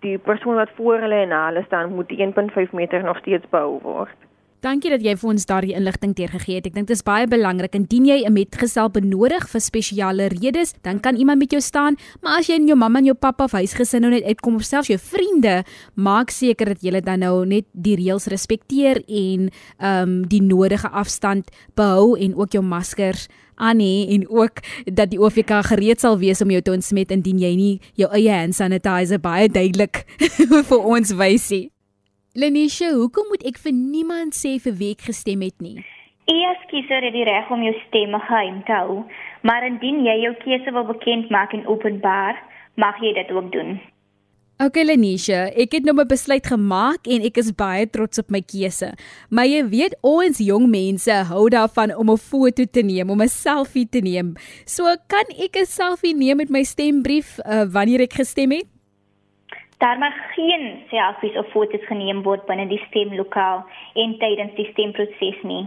die 0.00 0.18
persoon 0.18 0.54
wat 0.54 0.70
voor 0.76 0.98
hulle 0.98 1.14
en 1.14 1.28
na 1.28 1.46
hulle 1.46 1.62
staan 1.66 1.94
moet 1.94 2.08
die 2.08 2.18
1.5 2.18 2.72
meter 2.72 3.02
nog 3.02 3.18
steeds 3.18 3.48
behou 3.48 3.78
word. 3.82 4.16
Dankie 4.62 4.92
dat 4.92 5.02
jy 5.02 5.16
vir 5.18 5.26
ons 5.32 5.44
daardie 5.50 5.72
inligting 5.74 6.12
deurgegee 6.14 6.60
het. 6.60 6.68
Ek 6.68 6.76
dink 6.76 6.86
dit 6.86 6.94
is 6.94 7.02
baie 7.02 7.26
belangrik. 7.26 7.74
Indien 7.74 8.04
jy 8.06 8.22
'n 8.22 8.32
metgesel 8.32 8.92
benodig 8.94 9.48
vir 9.50 9.60
spesiale 9.60 10.28
redes, 10.28 10.74
dan 10.82 11.00
kan 11.00 11.16
iemand 11.16 11.40
met 11.40 11.50
jou 11.50 11.60
staan, 11.60 11.96
maar 12.22 12.38
as 12.38 12.46
jy 12.46 12.54
en 12.54 12.68
jou 12.68 12.76
mamma 12.76 12.98
en 13.00 13.06
jou 13.06 13.14
pappa 13.14 13.44
of 13.44 13.52
huisgesin 13.52 14.02
nou 14.02 14.10
net 14.12 14.22
uitkom 14.22 14.54
of 14.54 14.62
selfs 14.62 14.86
jou 14.86 14.98
vriende, 14.98 15.64
maak 15.94 16.30
seker 16.30 16.66
dat 16.66 16.80
julle 16.80 17.00
dan 17.00 17.18
nou 17.18 17.44
net 17.44 17.64
die 17.72 17.96
reëls 17.96 18.26
respekteer 18.26 19.02
en 19.08 19.50
ehm 19.78 20.02
um, 20.02 20.28
die 20.28 20.42
nodige 20.42 20.88
afstand 20.88 21.50
behou 21.74 22.16
en 22.16 22.36
ook 22.36 22.52
jou 22.52 22.62
maskers 22.62 23.26
aan 23.56 23.80
hê 23.80 24.14
en 24.14 24.28
ook 24.28 24.62
dat 24.84 25.10
die 25.10 25.18
OVK 25.18 25.50
gereed 25.64 26.00
sal 26.00 26.18
wees 26.18 26.40
om 26.40 26.50
jou 26.50 26.62
te 26.62 26.70
ontsmet 26.70 27.10
indien 27.10 27.38
jy 27.38 27.54
nie 27.56 27.80
jou 27.94 28.08
eie 28.12 28.30
hand 28.30 28.54
sanitizer 28.54 29.18
baie 29.18 29.48
duidelik 29.48 30.06
vir 30.68 30.78
ons 30.78 31.10
wys 31.10 31.50
nie. 31.50 31.71
Lenisha, 32.32 32.86
hoekom 32.96 33.26
moet 33.28 33.42
ek 33.44 33.58
vir 33.60 33.74
niemand 33.76 34.32
sê 34.32 34.54
vir 34.64 34.72
wie 34.78 34.94
ek 34.94 35.02
gestem 35.04 35.42
het 35.44 35.58
nie? 35.60 35.82
U 36.32 36.36
as 36.48 36.62
kiezer 36.70 37.04
het 37.04 37.12
die 37.12 37.26
reg 37.28 37.50
om 37.52 37.60
jou 37.60 37.74
stemme 37.82 38.16
geheim 38.24 38.62
te 38.64 38.72
hou, 38.72 39.02
maar 39.44 39.66
indien 39.66 39.98
jy 40.06 40.14
jou 40.22 40.30
keuse 40.40 40.72
wil 40.72 40.86
bekend 40.88 41.28
maak 41.34 41.52
en 41.52 41.66
openbaar, 41.68 42.40
mag 42.80 42.96
jy 43.04 43.12
dit 43.20 43.34
ook 43.36 43.52
doen. 43.52 43.76
OK 44.64 44.80
Lenisha, 44.80 45.50
ek 45.52 45.76
het 45.76 45.84
nou 45.84 45.92
'n 45.92 46.08
besluit 46.08 46.46
gemaak 46.46 47.04
en 47.04 47.20
ek 47.20 47.36
is 47.36 47.52
baie 47.52 47.84
trots 47.84 48.18
op 48.18 48.30
my 48.30 48.40
keuse. 48.40 48.94
Maar 49.28 49.46
jy 49.52 49.68
weet 49.68 49.94
ons 50.00 50.38
jong 50.38 50.70
mense 50.70 51.12
hou 51.12 51.50
daarvan 51.50 51.92
om 51.92 52.08
'n 52.08 52.16
foto 52.16 52.64
te 52.64 52.80
neem, 52.80 53.10
om 53.10 53.20
'n 53.20 53.28
selfie 53.28 53.88
te 53.88 54.00
neem. 54.00 54.36
So 54.64 54.84
kan 55.06 55.28
ek 55.36 55.56
'n 55.60 55.66
selfie 55.66 56.16
neem 56.16 56.36
met 56.36 56.48
my 56.48 56.62
stembrief 56.62 57.38
uh, 57.44 57.68
wanneer 57.68 58.00
ek 58.00 58.12
gestem 58.12 58.52
het? 58.52 58.72
Daar 59.82 59.98
mag 59.98 60.14
geen 60.34 60.82
selfies 60.88 61.36
of 61.36 61.48
foto's 61.50 61.86
geneem 61.90 62.20
word 62.22 62.44
binne 62.46 62.68
die 62.70 62.82
stemlokaal 62.86 63.64
en 63.98 64.12
tydens 64.20 64.54
die 64.54 64.68
stemproses 64.70 65.40
nie, 65.42 65.64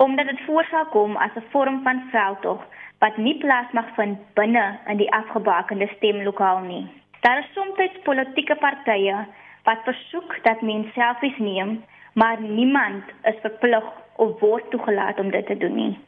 omdat 0.00 0.30
dit 0.30 0.40
voorsal 0.46 0.86
kom 0.94 1.16
as 1.20 1.34
'n 1.36 1.44
vorm 1.52 1.82
van 1.84 2.00
veldtog 2.12 2.62
wat 3.04 3.16
nie 3.16 3.36
plaas 3.42 3.72
mag 3.72 3.88
vind 3.98 4.18
binne 4.34 4.78
in 4.86 4.96
die 4.96 5.12
afgebakende 5.12 5.88
stemlokaal 5.96 6.60
nie. 6.60 6.86
Daar 7.20 7.38
is 7.38 7.52
soms 7.54 8.00
politieke 8.04 8.56
partye 8.56 9.26
wat 9.64 9.84
versoek 9.84 10.38
dat 10.42 10.62
mense 10.62 10.92
selfies 10.92 11.38
neem, 11.38 11.84
maar 12.14 12.40
niemand 12.40 13.04
is 13.24 13.40
verplig 13.40 13.84
of 14.16 14.40
word 14.40 14.70
toegelaat 14.70 15.18
om 15.18 15.30
dit 15.30 15.46
te 15.46 15.56
doen 15.56 15.74
nie. 15.74 15.98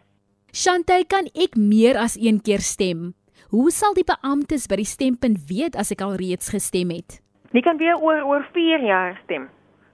Shantay, 0.52 1.04
kan 1.04 1.28
ek 1.34 1.56
meer 1.56 1.96
as 1.96 2.16
een 2.16 2.40
keer 2.40 2.60
stem? 2.60 3.14
Hoe 3.48 3.70
sal 3.70 3.94
die 3.94 4.04
beamptes 4.04 4.66
by 4.66 4.76
die 4.76 4.88
stempunt 4.88 5.38
weet 5.48 5.76
as 5.76 5.90
ek 5.90 6.00
al 6.00 6.14
reeds 6.14 6.48
gestem 6.48 6.90
het? 6.90 7.21
Jy 7.52 7.60
kan 7.60 7.76
weer 7.76 7.98
oor 8.00 8.22
oor 8.24 8.46
4 8.52 8.84
jaar 8.86 9.18
stem. 9.24 9.50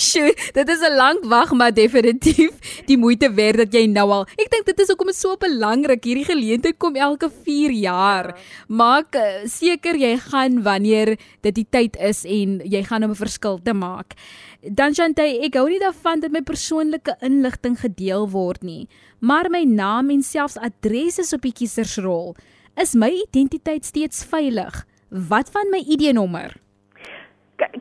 Sjoe, 0.04 0.32
dit 0.56 0.68
is 0.68 0.80
'n 0.82 0.96
lang 0.96 1.20
wag, 1.30 1.52
maar 1.52 1.70
definitief 1.72 2.82
die 2.88 2.96
moeite 2.98 3.30
werd 3.30 3.56
dat 3.56 3.72
jy 3.72 3.86
nou 3.86 4.08
al. 4.10 4.24
Ek 4.40 4.50
dink 4.50 4.66
dit 4.66 4.80
is 4.80 4.88
hoekom 4.88 5.12
dit 5.12 5.16
so 5.16 5.36
belangrik. 5.36 6.02
Hierdie 6.04 6.26
geleentheid 6.26 6.78
kom 6.78 6.96
elke 6.96 7.30
4 7.30 7.70
jaar. 7.70 8.32
Maak 8.68 9.14
uh, 9.14 9.44
seker 9.46 9.94
jy 9.94 10.16
gaan 10.16 10.62
wanneer 10.62 11.14
dit 11.42 11.54
die 11.54 11.66
tyd 11.70 11.96
is 12.00 12.24
en 12.24 12.60
jy 12.64 12.82
gaan 12.82 13.04
'n 13.04 13.14
verskil 13.14 13.60
te 13.62 13.74
maak. 13.74 14.16
Dan 14.64 14.94
Chantay, 14.94 15.44
ek 15.44 15.54
hou 15.60 15.68
nie 15.68 15.78
daarvan 15.78 16.20
dat 16.20 16.32
my 16.32 16.40
persoonlike 16.40 17.16
inligting 17.20 17.76
gedeel 17.76 18.30
word 18.30 18.62
nie, 18.64 18.88
maar 19.20 19.50
my 19.50 19.64
naam 19.64 20.10
en 20.10 20.22
selfs 20.22 20.56
adres 20.56 21.18
is 21.18 21.32
op 21.32 21.42
die 21.42 21.52
kiesersrol. 21.52 22.34
Is 22.80 22.94
my 22.94 23.12
identiteit 23.12 23.84
steeds 23.84 24.24
veilig? 24.24 24.86
Wat 25.14 25.50
van 25.50 25.68
my 25.70 25.78
ID-nommer? 25.78 26.56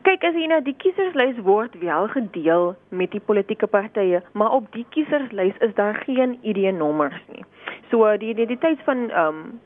Kyk 0.06 0.22
as 0.22 0.36
jy 0.38 0.44
nou 0.46 0.60
die 0.62 0.76
kieserslys 0.78 1.40
word 1.42 1.72
wel 1.80 2.06
gedeel 2.12 2.76
met 2.94 3.10
die 3.10 3.22
politieke 3.30 3.66
partye, 3.66 4.20
maar 4.38 4.54
op 4.54 4.68
die 4.76 4.84
kieserslys 4.94 5.56
is 5.66 5.74
daar 5.74 5.98
geen 6.06 6.36
ID-nommers 6.46 7.18
nie. 7.34 7.42
So 7.90 8.06
die 8.22 8.30
identiteit 8.36 8.78
van 8.86 9.10
ehm 9.10 9.40
um, 9.42 9.58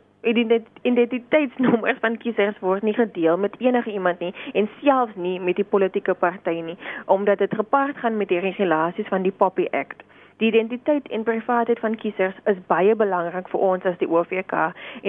identiteitsnommers 0.83 2.01
van 2.01 2.17
kiesers 2.25 2.57
word 2.65 2.83
nie 2.89 2.97
gedeel 2.97 3.37
met 3.37 3.61
enige 3.61 3.93
iemand 3.93 4.25
nie 4.25 4.33
en 4.57 4.71
selfs 4.81 5.21
nie 5.21 5.37
met 5.41 5.61
die 5.61 5.69
politieke 5.69 6.15
party 6.15 6.57
nie, 6.65 6.79
omdat 7.05 7.39
dit 7.45 7.55
gepaard 7.55 8.01
gaan 8.01 8.17
met 8.17 8.33
die 8.33 8.41
regulasies 8.41 9.13
van 9.13 9.29
die 9.29 9.33
Poppy 9.45 9.69
Act. 9.71 10.01
Die 10.39 10.47
identiteit 10.47 11.09
en 11.09 11.23
privaatheid 11.27 11.81
van 11.83 11.97
kiesers 11.99 12.37
is 12.45 12.59
baie 12.71 12.95
belangrik 12.95 13.49
vir 13.51 13.65
ons 13.69 13.87
as 13.91 13.99
die 13.99 14.07
OVK 14.07 14.55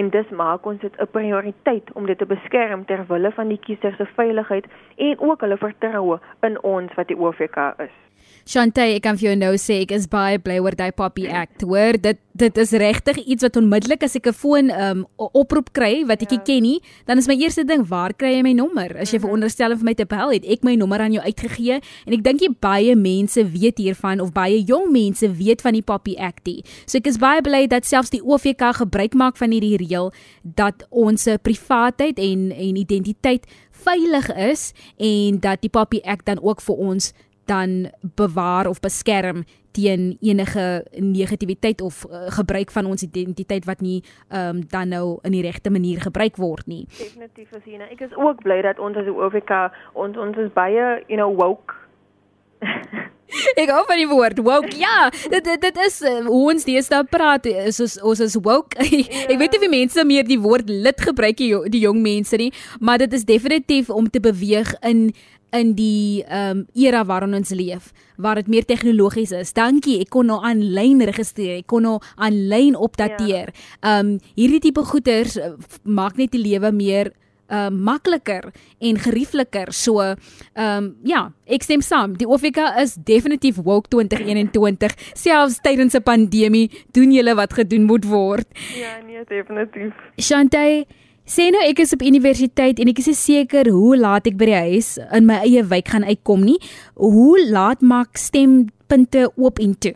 en 0.02 0.10
dis 0.10 0.32
maak 0.42 0.66
ons 0.66 0.80
dit 0.82 0.98
'n 0.98 1.06
prioriteit 1.16 1.92
om 1.94 2.06
dit 2.06 2.18
te 2.18 2.26
beskerm 2.26 2.84
ter 2.84 3.06
wille 3.06 3.30
van 3.38 3.48
die 3.48 3.60
kiesers 3.68 3.96
se 3.96 4.06
veiligheid 4.18 4.66
en 4.96 5.20
ook 5.20 5.40
hulle 5.40 5.56
vertroue 5.56 6.18
in 6.42 6.62
ons 6.62 6.94
wat 6.94 7.08
die 7.08 7.18
OVK 7.18 7.74
is. 7.78 8.09
Shantay, 8.48 8.96
ek 8.96 9.04
kan 9.04 9.18
vir 9.20 9.30
jou 9.30 9.36
nou 9.38 9.52
sê 9.60 9.82
ek 9.84 9.92
is 9.92 10.06
baie 10.10 10.38
bly 10.40 10.58
oor 10.64 10.74
daai 10.76 10.90
Poppy 10.96 11.26
Act. 11.28 11.62
Hoor, 11.66 11.98
dit 12.00 12.18
dit 12.40 12.58
is 12.62 12.70
regtig 12.80 13.18
iets 13.26 13.44
wat 13.44 13.58
onmiddellik 13.58 14.04
as 14.06 14.16
ek 14.16 14.28
'n 14.28 14.32
foon 14.32 14.70
um 14.70 15.06
oproep 15.18 15.72
kry 15.76 16.06
wat 16.08 16.22
ek 16.22 16.32
ja. 16.32 16.38
ken 16.38 16.62
nie, 16.62 16.80
dan 17.04 17.18
is 17.18 17.28
my 17.28 17.34
eerste 17.34 17.64
ding, 17.64 17.84
waar 17.84 18.14
kry 18.14 18.36
jy 18.36 18.42
my 18.42 18.52
nommer? 18.52 18.96
As 18.96 19.10
jy 19.10 19.18
mm 19.18 19.20
-hmm. 19.20 19.26
veronderstel 19.26 19.76
vir 19.76 19.84
my 19.84 19.94
te 19.94 20.06
bel, 20.06 20.30
het 20.30 20.44
ek 20.44 20.64
my 20.64 20.74
nommer 20.74 21.00
aan 21.00 21.12
jou 21.12 21.22
uitgegee 21.22 21.80
en 22.06 22.12
ek 22.12 22.22
dink 22.22 22.40
jy 22.40 22.48
baie 22.60 22.96
mense 22.96 23.44
weet 23.44 23.78
hiervan 23.78 24.20
of 24.20 24.32
baie 24.32 24.62
jong 24.64 24.90
mense 24.90 25.26
weet 25.28 25.60
van 25.60 25.72
die 25.72 25.82
Poppy 25.82 26.16
Act. 26.16 26.44
Die. 26.44 26.64
So 26.86 26.98
ek 26.98 27.06
is 27.06 27.18
baie 27.18 27.42
bly 27.42 27.66
dat 27.66 27.84
selfs 27.84 28.10
die 28.10 28.22
OVK 28.22 28.72
gebruik 28.72 29.14
maak 29.14 29.36
van 29.36 29.50
hierdie 29.50 29.76
reël 29.76 30.12
dat 30.42 30.86
ons 30.90 31.28
privaatheid 31.42 32.18
en 32.18 32.52
en 32.52 32.76
identiteit 32.76 33.44
veilig 33.70 34.28
is 34.36 34.72
en 34.96 35.40
dat 35.40 35.60
die 35.60 35.70
Poppy 35.70 36.00
Act 36.04 36.26
dan 36.26 36.40
ook 36.42 36.60
vir 36.60 36.76
ons 36.76 37.12
dan 37.50 37.90
bewaar 38.14 38.66
of 38.70 38.80
beskerm 38.80 39.44
teen 39.70 40.16
enige 40.20 40.86
negativiteit 40.90 41.80
of 41.80 42.06
uh, 42.06 42.26
gebruik 42.26 42.70
van 42.70 42.86
ons 42.86 43.02
identiteit 43.02 43.64
wat 43.64 43.80
nie 43.80 44.02
ehm 44.28 44.56
um, 44.56 44.62
dan 44.68 44.88
nou 44.88 45.18
in 45.22 45.34
die 45.34 45.42
regte 45.42 45.70
manier 45.70 46.00
gebruik 46.00 46.36
word 46.36 46.66
nie. 46.66 46.84
Definitief 46.98 47.54
Asina. 47.54 47.90
Ek 47.90 48.00
is 48.06 48.14
ook 48.16 48.42
bly 48.42 48.60
dat 48.66 48.78
ons 48.78 48.96
as 48.96 49.06
OVK 49.06 49.70
ons 49.92 50.16
ons 50.16 50.36
is 50.36 50.50
baie, 50.54 51.02
you 51.06 51.18
know, 51.18 51.30
woke. 51.34 51.79
Ek 53.60 53.70
hou 53.70 53.82
van 53.86 54.00
die 54.00 54.08
woord 54.10 54.40
woke. 54.42 54.72
Ja, 54.78 55.08
dit 55.30 55.44
dit, 55.44 55.60
dit 55.62 55.80
is 55.86 56.00
uh, 56.02 56.16
hoe 56.26 56.42
ons 56.52 56.66
deesdae 56.66 57.04
praat. 57.10 57.46
Is 57.46 57.80
ons 57.82 57.96
ons 58.02 58.22
is 58.26 58.36
woke. 58.42 58.78
Ja. 58.90 59.26
Ek 59.32 59.38
weet 59.38 59.54
nie 59.56 59.68
of 59.68 59.74
mense 59.74 60.04
meer 60.06 60.26
die 60.26 60.40
woord 60.40 60.70
lid 60.70 61.00
gebruik 61.00 61.38
die, 61.38 61.52
die 61.72 61.84
jong 61.84 62.00
mense 62.02 62.38
nie, 62.40 62.50
maar 62.80 62.98
dit 63.02 63.12
is 63.16 63.26
definitief 63.28 63.90
om 63.90 64.10
te 64.10 64.22
beweeg 64.22 64.74
in 64.86 65.10
in 65.50 65.72
die 65.74 66.22
ehm 66.28 66.60
um, 66.60 66.66
era 66.78 67.00
waarin 67.06 67.34
ons 67.34 67.50
leef 67.50 67.90
waar 68.22 68.38
dit 68.38 68.46
meer 68.46 68.64
tegnologies 68.64 69.32
is. 69.34 69.50
Dankie, 69.56 69.96
ek 70.04 70.12
kon 70.14 70.28
nou 70.30 70.38
aanlyn 70.46 71.02
registreer, 71.08 71.64
ek 71.64 71.66
kon 71.72 71.82
nou 71.88 71.96
aanlyn 72.16 72.76
opdateer. 72.78 73.50
Ja. 73.50 73.56
Ehm 73.80 73.88
ja. 73.88 73.98
um, 73.98 74.12
hierdie 74.38 74.62
tipe 74.68 74.84
goeders 74.86 75.36
uh, 75.40 75.56
maak 75.82 76.20
net 76.20 76.30
die 76.36 76.42
lewe 76.42 76.70
meer 76.70 77.10
uh 77.50 77.68
makliker 77.70 78.50
en 78.78 78.98
geriefliker. 78.98 79.72
So 79.72 80.00
ehm 80.00 80.16
um, 80.54 80.94
ja, 81.04 81.32
ek 81.46 81.62
stem 81.66 81.82
saam. 81.82 82.16
Die 82.16 82.28
OFK 82.28 82.62
is 82.82 82.94
definitief 82.94 83.60
woke 83.64 83.88
2021. 83.88 84.96
Selfs 85.14 85.60
tydens 85.60 85.94
'n 85.94 86.02
pandemie 86.02 86.70
doen 86.92 87.12
julle 87.12 87.34
wat 87.34 87.52
gedoen 87.52 87.84
moet 87.84 88.04
word. 88.04 88.46
Ja, 88.74 88.98
nee, 89.06 89.24
definitief. 89.28 89.94
Shantay 90.16 90.86
Sê 91.30 91.44
nou 91.54 91.60
ek 91.62 91.78
is 91.84 91.92
op 91.94 92.02
universiteit 92.02 92.80
en 92.82 92.88
ek 92.90 92.98
is 93.04 93.10
seker 93.14 93.68
hoe 93.70 93.94
laat 93.94 94.26
ek 94.26 94.38
by 94.40 94.48
die 94.50 94.62
huis 94.72 94.96
in 95.14 95.28
my 95.28 95.36
eie 95.44 95.62
wijk 95.62 95.92
gaan 95.92 96.02
uitkom 96.02 96.42
nie. 96.42 96.58
Hoe 96.98 97.38
laat 97.46 97.84
maak 97.86 98.18
stempunte 98.18 99.28
oop 99.36 99.60
en 99.62 99.76
toe? 99.78 99.94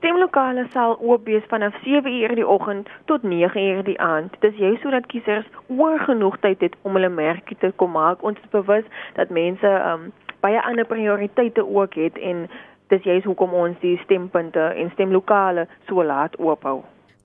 Stemlokale 0.00 0.62
sal 0.72 0.94
oop 1.04 1.26
wees 1.28 1.44
vanaf 1.48 1.74
7:00 1.84 2.34
die 2.34 2.46
oggend 2.48 2.88
tot 3.04 3.22
9:00 3.22 3.82
die 3.84 4.00
aand. 4.00 4.36
Dis 4.40 4.54
jy 4.56 4.78
sodat 4.82 5.06
kiesers 5.06 5.48
oor 5.66 5.98
genoeg 5.98 6.38
tyd 6.40 6.60
het 6.60 6.76
om 6.82 6.96
hulle 6.96 7.08
merkie 7.08 7.56
te 7.56 7.72
kom 7.76 7.90
maak. 7.90 8.22
Ons 8.22 8.38
is 8.38 8.48
bewus 8.50 8.84
dat 9.14 9.28
mense 9.28 9.72
um 9.90 10.12
baie 10.40 10.62
ander 10.62 10.86
prioriteite 10.86 11.66
ook 11.66 11.94
het 11.94 12.18
en 12.18 12.48
dis 12.88 13.02
jy 13.02 13.20
hoekom 13.24 13.52
ons 13.52 13.76
die 13.80 14.00
stempunte 14.04 14.60
en 14.60 14.90
stemlokale 14.90 15.66
so 15.88 16.04
laat 16.04 16.38
oop 16.38 16.62
hou. 16.62 16.80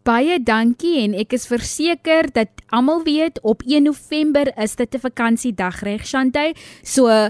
Baie 0.05 0.35
dankie 0.37 0.99
en 1.01 1.15
ek 1.17 1.31
is 1.33 1.47
verseker 1.49 2.27
dat 2.35 2.59
almal 2.77 2.99
weet 3.07 3.39
op 3.41 3.63
1 3.65 3.87
November 3.87 4.51
is 4.61 4.75
dit 4.77 4.93
'n 4.93 5.01
vakansiedag 5.01 5.81
reg 5.81 6.05
Shantay. 6.05 6.53
So 6.83 7.09
uh, 7.09 7.29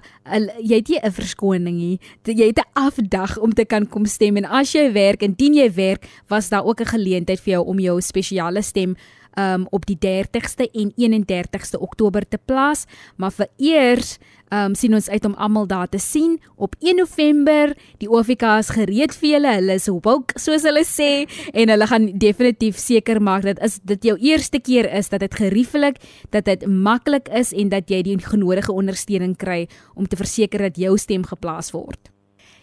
jy 0.59 0.75
het 0.83 0.89
nie 0.89 0.99
'n 0.99 1.11
verskoning 1.11 1.77
nie. 1.77 1.99
Jy 2.25 2.51
het 2.51 2.59
'n 2.59 2.67
afdag 2.73 3.37
om 3.37 3.53
te 3.53 3.63
kan 3.63 3.87
kom 3.87 4.05
stem 4.05 4.35
en 4.35 4.45
as 4.45 4.73
jy 4.73 4.91
werk 4.91 5.23
en 5.23 5.33
dien 5.37 5.53
jy 5.53 5.71
werk, 5.71 6.03
was 6.27 6.49
daar 6.49 6.65
ook 6.65 6.81
'n 6.81 6.91
geleentheid 6.99 7.39
vir 7.39 7.53
jou 7.53 7.65
om 7.65 7.79
jou 7.79 8.01
spesiale 8.01 8.61
stem 8.61 8.97
um 9.39 9.67
op 9.75 9.85
die 9.85 9.97
30ste 9.99 10.67
en 10.71 10.93
31ste 10.95 11.79
Oktober 11.79 12.27
te 12.27 12.37
plaas, 12.37 12.85
maar 13.17 13.33
vir 13.35 13.47
eers 13.57 14.17
um 14.53 14.75
sien 14.77 14.93
ons 14.93 15.09
uit 15.09 15.25
om 15.25 15.35
almal 15.41 15.67
daar 15.67 15.89
te 15.89 15.99
sien 15.99 16.37
op 16.55 16.75
1 16.79 16.95
November. 17.01 17.73
Die 17.99 18.09
OFK 18.09 18.43
is 18.59 18.71
gereed 18.75 19.15
vir 19.17 19.29
julle. 19.29 19.53
Hulle 19.57 19.77
is 19.79 19.89
woke 19.89 20.39
soos 20.39 20.63
hulle 20.67 20.85
sê 20.87 21.25
en 21.53 21.73
hulle 21.73 21.89
gaan 21.89 22.09
definitief 22.21 22.79
seker 22.79 23.21
maak 23.21 23.43
dat 23.47 23.59
as 23.59 23.79
dit 23.83 24.11
jou 24.11 24.17
eerste 24.21 24.59
keer 24.59 24.89
is 24.93 25.09
dat 25.09 25.25
dit 25.25 25.35
gerieflik, 25.35 25.99
dat 26.31 26.45
dit 26.45 26.65
maklik 26.67 27.29
is 27.33 27.53
en 27.53 27.69
dat 27.73 27.89
jy 27.89 28.03
die 28.05 28.19
genodige 28.21 28.71
ondersteuning 28.71 29.35
kry 29.37 29.65
om 29.95 30.07
te 30.07 30.15
verseker 30.19 30.69
dat 30.69 30.77
jou 30.77 30.97
stem 30.97 31.25
geplaas 31.25 31.73
word. 31.75 32.14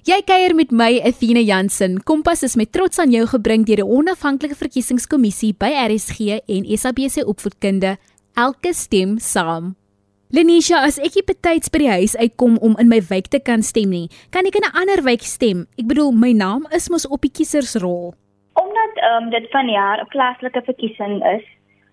Jy 0.03 0.17
kuier 0.27 0.51
met 0.59 0.73
my 0.75 0.97
Athena 1.07 1.39
Jansen. 1.47 2.01
Kompas 2.03 2.41
is 2.43 2.57
met 2.59 2.73
trots 2.75 2.99
aan 2.99 3.13
jou 3.15 3.23
gebring 3.31 3.63
deur 3.69 3.79
die 3.79 3.87
onafhanklike 3.87 4.57
verkiesingskommissie 4.59 5.53
by 5.55 5.69
RSG 5.79 6.41
en 6.51 6.65
SABC 6.67 7.21
opvoedkunde. 7.23 7.93
Elke 8.35 8.73
stem 8.75 9.13
saam. 9.23 9.77
Lenisha, 10.35 10.81
as 10.83 10.99
ek 10.99 11.21
nie 11.21 11.25
betyds 11.29 11.71
by 11.71 11.85
die 11.85 11.93
huis 11.93 12.17
uitkom 12.19 12.57
om 12.67 12.75
in 12.83 12.91
my 12.91 12.99
wijk 13.13 13.31
te 13.31 13.39
kan 13.39 13.63
stem 13.63 13.95
nie, 13.95 14.09
kan 14.35 14.43
ek 14.51 14.59
in 14.59 14.67
'n 14.67 14.75
ander 14.75 15.05
wijk 15.07 15.23
stem. 15.23 15.69
Ek 15.79 15.87
bedoel, 15.87 16.11
my 16.11 16.33
naam 16.33 16.67
is 16.75 16.91
mos 16.91 17.07
op 17.07 17.23
die 17.23 17.31
kiesersrol. 17.31 18.11
Omdat 18.59 18.93
ehm 18.99 19.23
um, 19.23 19.31
dit 19.31 19.47
vanjaar 19.55 20.03
'n 20.03 20.11
plaaslike 20.11 20.63
verkiesing 20.67 21.23
is, 21.39 21.47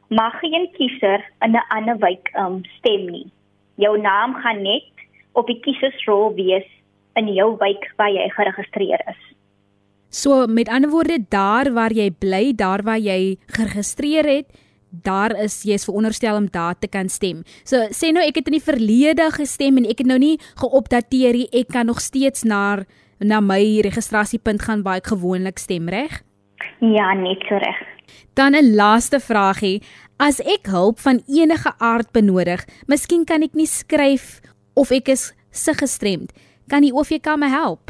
mag 0.09 0.33
geen 0.41 0.65
kiezer 0.73 1.21
in 1.45 1.53
'n 1.53 1.69
ander 1.77 1.97
wijk 1.99 2.33
ehm 2.33 2.57
um, 2.57 2.65
stem 2.81 3.05
nie. 3.05 3.29
Jou 3.77 4.01
naam 4.01 4.33
gaan 4.33 4.63
net 4.63 4.89
op 5.33 5.45
die 5.45 5.59
kiesersrol 5.61 6.33
wees 6.33 6.65
in 7.19 7.33
jou 7.35 7.51
wijk 7.59 7.91
waar 7.97 8.11
jy 8.13 8.29
geregistreer 8.35 9.03
is. 9.11 9.19
So 10.09 10.47
met 10.47 10.69
ander 10.69 10.89
woorde, 10.89 11.19
daar 11.29 11.69
waar 11.73 11.93
jy 11.93 12.09
bly, 12.11 12.53
daar 12.57 12.81
waar 12.83 12.97
jy 12.97 13.37
geregistreer 13.53 14.25
het, 14.25 14.47
daar 14.89 15.35
is 15.37 15.61
jy 15.67 15.77
is 15.77 15.85
veronderstel 15.85 16.37
om 16.39 16.47
daar 16.49 16.77
te 16.79 16.89
kan 16.89 17.09
stem. 17.09 17.43
So 17.63 17.77
sê 17.93 18.09
nou 18.13 18.23
ek 18.25 18.41
het 18.41 18.49
in 18.49 18.57
die 18.57 18.65
verlede 18.65 19.29
gestem 19.35 19.77
en 19.77 19.85
ek 19.85 20.01
het 20.01 20.09
nou 20.09 20.17
nie 20.21 20.39
geopdateer 20.61 21.37
nie, 21.37 21.47
ek 21.53 21.69
kan 21.75 21.89
nog 21.89 22.01
steeds 22.01 22.43
na 22.43 22.85
na 23.19 23.41
my 23.43 23.81
registrasiepunt 23.83 24.63
gaan 24.63 24.83
waar 24.85 25.01
ek 25.01 25.11
gewoonlik 25.11 25.59
stem, 25.59 25.89
reg? 25.91 26.21
Ja, 26.79 27.11
net 27.19 27.43
so 27.49 27.59
reg. 27.59 27.79
Dan 28.33 28.55
'n 28.55 28.75
laaste 28.75 29.19
vragie. 29.19 29.83
As 30.17 30.39
ek 30.39 30.67
hulp 30.67 30.99
van 30.99 31.21
enige 31.27 31.71
aard 31.77 32.11
benodig, 32.11 32.65
miskien 32.87 33.25
kan 33.25 33.43
ek 33.43 33.53
nie 33.53 33.67
skryf 33.67 34.41
of 34.75 34.91
ek 34.91 35.09
is 35.09 35.33
se 35.51 35.73
gestremd. 35.73 36.31
Kan 36.69 36.85
die 36.85 36.93
OVK 36.93 37.33
my 37.41 37.47
help? 37.49 37.89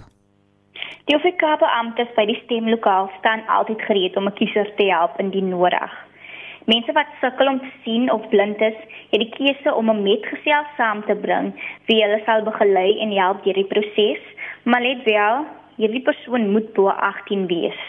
Die 1.11 1.15
OVK 1.17 1.41
beamptes 1.59 2.11
by 2.15 2.23
die 2.29 2.37
stemlokaal 2.45 3.09
staan 3.17 3.41
altyd 3.51 3.81
gereed 3.83 4.15
om 4.15 4.29
'n 4.29 4.37
kiezer 4.39 4.69
te 4.77 4.85
help 4.87 5.19
indien 5.19 5.49
nodig. 5.49 5.91
Mense 6.65 6.91
wat 6.95 7.11
sukkel 7.21 7.47
om 7.47 7.59
te 7.59 7.71
sien 7.83 8.11
of 8.11 8.29
blind 8.29 8.61
is, 8.61 8.79
het 9.11 9.19
die 9.19 9.33
keuse 9.35 9.75
om 9.75 9.89
'n 9.89 10.03
metgesel 10.03 10.63
saam 10.77 11.03
te 11.05 11.15
bring 11.15 11.51
wie 11.87 11.99
hulle 12.03 12.21
sal 12.25 12.43
begelei 12.43 12.99
en 12.99 13.11
help 13.11 13.43
deur 13.43 13.53
die 13.53 13.71
proses, 13.73 14.23
maar 14.63 14.81
let 14.81 15.03
wel, 15.03 15.45
hierdie 15.75 16.05
persoon 16.09 16.51
moet 16.51 16.73
bo 16.73 16.87
18 16.87 17.47
wees. 17.47 17.79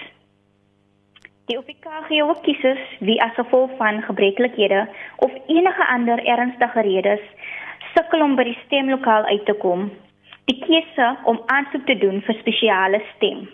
Die 1.46 1.58
OVK 1.58 1.86
gee 2.08 2.24
ook 2.24 2.42
kiesers 2.42 2.98
wie 2.98 3.22
as 3.22 3.34
gevolg 3.34 3.70
van 3.76 4.02
gebreklikhede 4.02 4.88
of 5.16 5.32
enige 5.46 5.86
ander 5.86 6.18
ernstige 6.24 6.80
redes 6.80 7.24
sukkel 7.94 8.22
om 8.22 8.36
by 8.36 8.44
die 8.44 8.58
stemlokaal 8.66 9.24
uit 9.24 9.44
te 9.44 9.52
kom, 9.52 9.90
die 10.50 10.58
keuse 10.66 11.14
om 11.30 11.40
aansoek 11.52 11.86
te 11.86 11.96
doen 12.02 12.20
vir 12.26 12.38
spesiale 12.42 13.00
stem. 13.14 13.46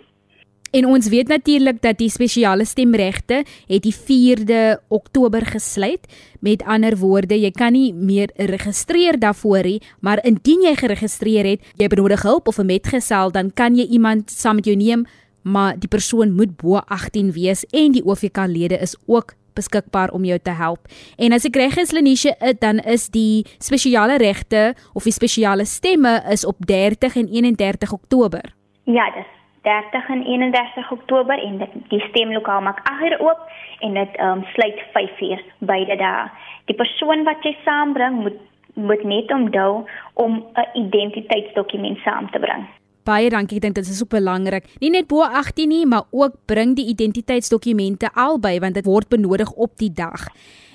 En 0.75 0.85
ons 0.85 1.07
weet 1.09 1.29
natuurlik 1.31 1.79
dat 1.81 1.97
die 2.01 2.09
spesiale 2.11 2.65
stemregte 2.67 3.43
het 3.69 3.85
die 3.85 3.93
4de 3.95 4.81
Oktober 4.91 5.45
gesluit. 5.47 6.03
Met 6.43 6.65
ander 6.67 6.97
woorde, 6.99 7.37
jy 7.39 7.51
kan 7.55 7.71
nie 7.73 7.93
meer 7.93 8.33
registreer 8.35 9.19
daarvoor 9.19 9.63
nie, 9.63 9.79
maar 10.03 10.19
indien 10.27 10.65
jy 10.67 10.75
geregistreer 10.75 11.47
het, 11.53 11.63
jy 11.79 11.87
benodig 11.87 12.25
hulp 12.27 12.51
of 12.51 12.59
'n 12.59 12.67
metgesel, 12.67 13.31
dan 13.31 13.51
kan 13.53 13.75
jy 13.75 13.87
iemand 13.87 14.31
saam 14.31 14.55
met 14.55 14.65
jou 14.65 14.75
neem, 14.75 15.05
maar 15.41 15.79
die 15.79 15.87
persoon 15.87 16.35
moet 16.35 16.57
bo 16.57 16.75
18 16.75 17.31
wees 17.31 17.65
en 17.71 17.91
die 17.91 18.03
OVK-lede 18.03 18.77
is 18.77 18.97
ook 19.05 19.33
beskikbaar 19.57 20.13
om 20.15 20.25
jou 20.27 20.37
te 20.39 20.53
help. 20.55 20.87
En 21.17 21.35
as 21.35 21.47
ek 21.49 21.57
reg 21.59 21.77
is 21.81 21.93
Lenisha, 21.95 22.35
dan 22.61 22.79
is 22.85 23.09
die 23.13 23.45
spesiale 23.63 24.17
regte 24.21 24.73
of 24.93 25.07
die 25.09 25.15
spesiale 25.15 25.65
stemme 25.65 26.19
is 26.31 26.45
op 26.45 26.61
30 26.69 27.17
en 27.23 27.27
31 27.33 27.93
Oktober. 27.93 28.53
Ja, 28.87 29.09
dis 29.17 29.31
30 29.67 30.09
en 30.09 30.23
31 30.23 30.91
Oktober 30.91 31.39
en 31.43 31.57
dit 31.57 31.73
die 31.91 32.03
stemlokaal 32.09 32.61
maak 32.61 32.79
8 32.87 33.19
oop 33.19 33.41
en 33.79 33.97
dit 33.99 34.15
ehm 34.15 34.39
um, 34.39 34.43
sluit 34.55 34.79
5 34.93 35.21
uur 35.29 35.41
beide 35.59 35.97
dae. 35.99 36.29
Die 36.71 36.75
persoon 36.75 37.23
wat 37.27 37.43
jy 37.43 37.55
saambring 37.65 38.21
moet 38.23 38.45
moet 38.77 39.03
net 39.03 39.31
onthou 39.33 39.85
om 40.13 40.33
'n 40.53 40.69
identiteitsdokument 40.85 41.97
saam 41.97 42.29
te 42.31 42.39
bring. 42.39 42.67
Baie 43.07 43.29
dankie. 43.31 43.61
Ek 43.61 43.63
dink 43.63 43.77
dit 43.79 43.87
is 43.87 43.99
super 44.01 44.19
belangrik. 44.19 44.65
Nie 44.83 44.91
net 44.91 45.07
bo 45.07 45.23
18 45.23 45.69
nie, 45.71 45.85
maar 45.87 46.09
ook 46.11 46.35
bring 46.49 46.75
die 46.75 46.89
identiteitsdokumente 46.91 48.11
albei 48.13 48.57
want 48.59 48.75
dit 48.75 48.87
word 48.87 49.07
benodig 49.09 49.51
op 49.55 49.77
die 49.79 49.93
dag. 49.95 50.27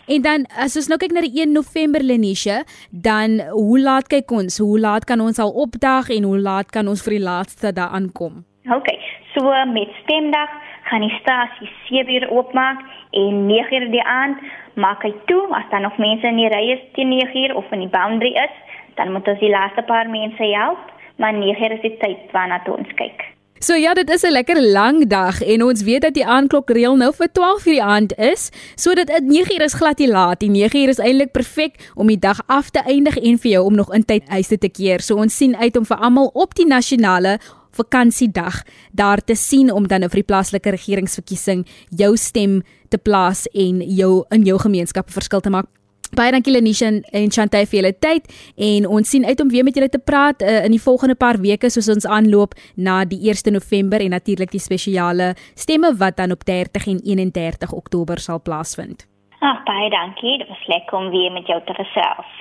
En 0.08 0.24
dan 0.24 0.46
as 0.58 0.74
ons 0.80 0.88
nou 0.88 0.98
kyk 0.98 1.12
na 1.12 1.22
die 1.22 1.42
1 1.44 1.52
November 1.52 2.02
Lenisha, 2.02 2.62
dan 2.90 3.38
hoe 3.52 3.78
laat 3.80 4.08
kyk 4.10 4.32
ons? 4.32 4.58
Hoe 4.58 4.80
laat 4.80 5.04
kan 5.04 5.20
ons 5.20 5.38
al 5.38 5.52
opdag 5.52 6.08
en 6.10 6.24
hoe 6.30 6.40
laat 6.40 6.72
kan 6.72 6.88
ons 6.88 7.04
vir 7.04 7.18
die 7.18 7.24
laaste 7.26 7.72
daar 7.76 7.92
aankom? 7.98 8.42
OK. 8.72 8.88
So 9.36 9.52
met 9.70 9.92
stemdag 10.02 10.50
gaan 10.88 11.04
die 11.04 11.14
stasie 11.20 11.68
7 11.90 12.16
uur 12.16 12.26
oopmaak 12.32 12.80
en 13.10 13.46
9 13.46 13.76
uur 13.76 13.90
die 13.92 14.04
aand 14.04 14.40
maak 14.74 15.04
hy 15.04 15.12
toe 15.28 15.44
as 15.52 15.68
daar 15.70 15.84
nog 15.84 16.00
mense 16.00 16.26
in 16.26 16.40
die 16.40 16.48
ry 16.48 16.64
is 16.74 16.82
teen 16.96 17.12
9 17.12 17.44
uur 17.44 17.56
of 17.60 17.68
in 17.76 17.84
die 17.84 17.92
boundary 17.92 18.32
is, 18.40 18.56
dan 18.96 19.12
moet 19.12 19.28
ons 19.28 19.40
die 19.40 19.52
laaste 19.52 19.84
paar 19.88 20.08
mense 20.08 20.50
help 20.56 20.91
maar 21.16 21.33
9 21.33 21.72
is 21.72 21.81
die 21.81 21.96
tyd 21.98 22.33
waarna 22.33 22.62
ons 22.66 22.92
kyk. 22.94 23.33
So 23.62 23.77
ja, 23.79 23.94
dit 23.94 24.11
is 24.11 24.22
'n 24.22 24.33
lekker 24.33 24.62
lang 24.62 25.07
dag 25.07 25.42
en 25.42 25.62
ons 25.62 25.83
weet 25.83 26.03
dat 26.03 26.14
die 26.14 26.27
aandklok 26.27 26.70
reël 26.70 26.96
nou 26.96 27.12
vir 27.14 27.29
12:00 27.29 27.64
die 27.64 27.83
aand 27.83 28.18
is, 28.18 28.51
sodat 28.75 29.07
dit 29.07 29.22
9:00 29.22 29.62
is 29.62 29.75
glad 29.75 29.98
nie 29.98 30.09
laat. 30.09 30.40
Die 30.40 30.51
9:00 30.51 30.88
is 30.88 30.98
eintlik 30.98 31.31
perfek 31.31 31.90
om 31.94 32.07
die 32.07 32.18
dag 32.18 32.40
af 32.46 32.70
te 32.70 32.83
eindig 32.85 33.16
en 33.16 33.38
vir 33.38 33.51
jou 33.51 33.64
om 33.64 33.75
nog 33.75 33.94
in 33.94 34.05
tyd 34.05 34.29
huis 34.29 34.48
te 34.48 34.68
keer. 34.68 35.01
So 35.01 35.16
ons 35.16 35.37
sien 35.37 35.57
uit 35.57 35.77
om 35.77 35.87
vir 35.87 35.96
almal 35.96 36.31
op 36.35 36.55
die 36.55 36.66
nasionale 36.66 37.38
vakansiedag 37.70 38.62
daar 38.92 39.25
te 39.25 39.35
sien 39.35 39.72
om 39.72 39.87
dan 39.87 40.01
nou 40.01 40.11
vir 40.11 40.20
die 40.20 40.35
plaaslike 40.35 40.70
regeringsverkiesing 40.70 41.66
jou 41.96 42.16
stem 42.16 42.62
te 42.88 42.98
plaas 42.98 43.46
en 43.46 43.81
jou 43.81 44.25
in 44.31 44.42
jou 44.42 44.59
gemeenskap 44.59 45.09
'n 45.09 45.12
verskil 45.12 45.40
te 45.40 45.51
maak. 45.51 45.81
Baie 46.12 46.29
dankie 46.29 46.53
Lenisha 46.53 46.90
en 46.92 47.31
Chantay 47.33 47.64
vir 47.64 47.79
julle 47.79 47.90
tyd 48.05 48.27
en 48.61 48.85
ons 48.98 49.09
sien 49.09 49.25
uit 49.25 49.40
om 49.40 49.48
weer 49.48 49.64
met 49.64 49.79
julle 49.79 49.88
te 49.88 50.01
praat 50.11 50.42
uh, 50.44 50.59
in 50.66 50.75
die 50.75 50.83
volgende 50.85 51.16
paar 51.16 51.38
weke 51.40 51.70
soos 51.72 51.88
ons 51.88 52.05
aanloop 52.05 52.53
na 52.77 52.98
die 53.09 53.31
1 53.33 53.48
November 53.55 54.05
en 54.05 54.12
natuurlik 54.12 54.53
die 54.53 54.61
spesiale 54.61 55.31
stemme 55.57 55.94
wat 56.03 56.18
dan 56.20 56.37
op 56.37 56.44
30 56.44 56.90
en 56.92 57.01
31 57.01 57.72
Oktober 57.72 58.20
sal 58.20 58.44
plaasvind. 58.44 59.07
Ag 59.40 59.64
baie 59.64 59.88
dankie, 59.96 60.37
dit 60.44 60.53
was 60.53 60.68
lekker 60.75 61.01
om 61.01 61.09
weer 61.16 61.33
met 61.33 61.48
jou 61.48 61.59
te 61.64 61.79
gesels. 61.81 62.37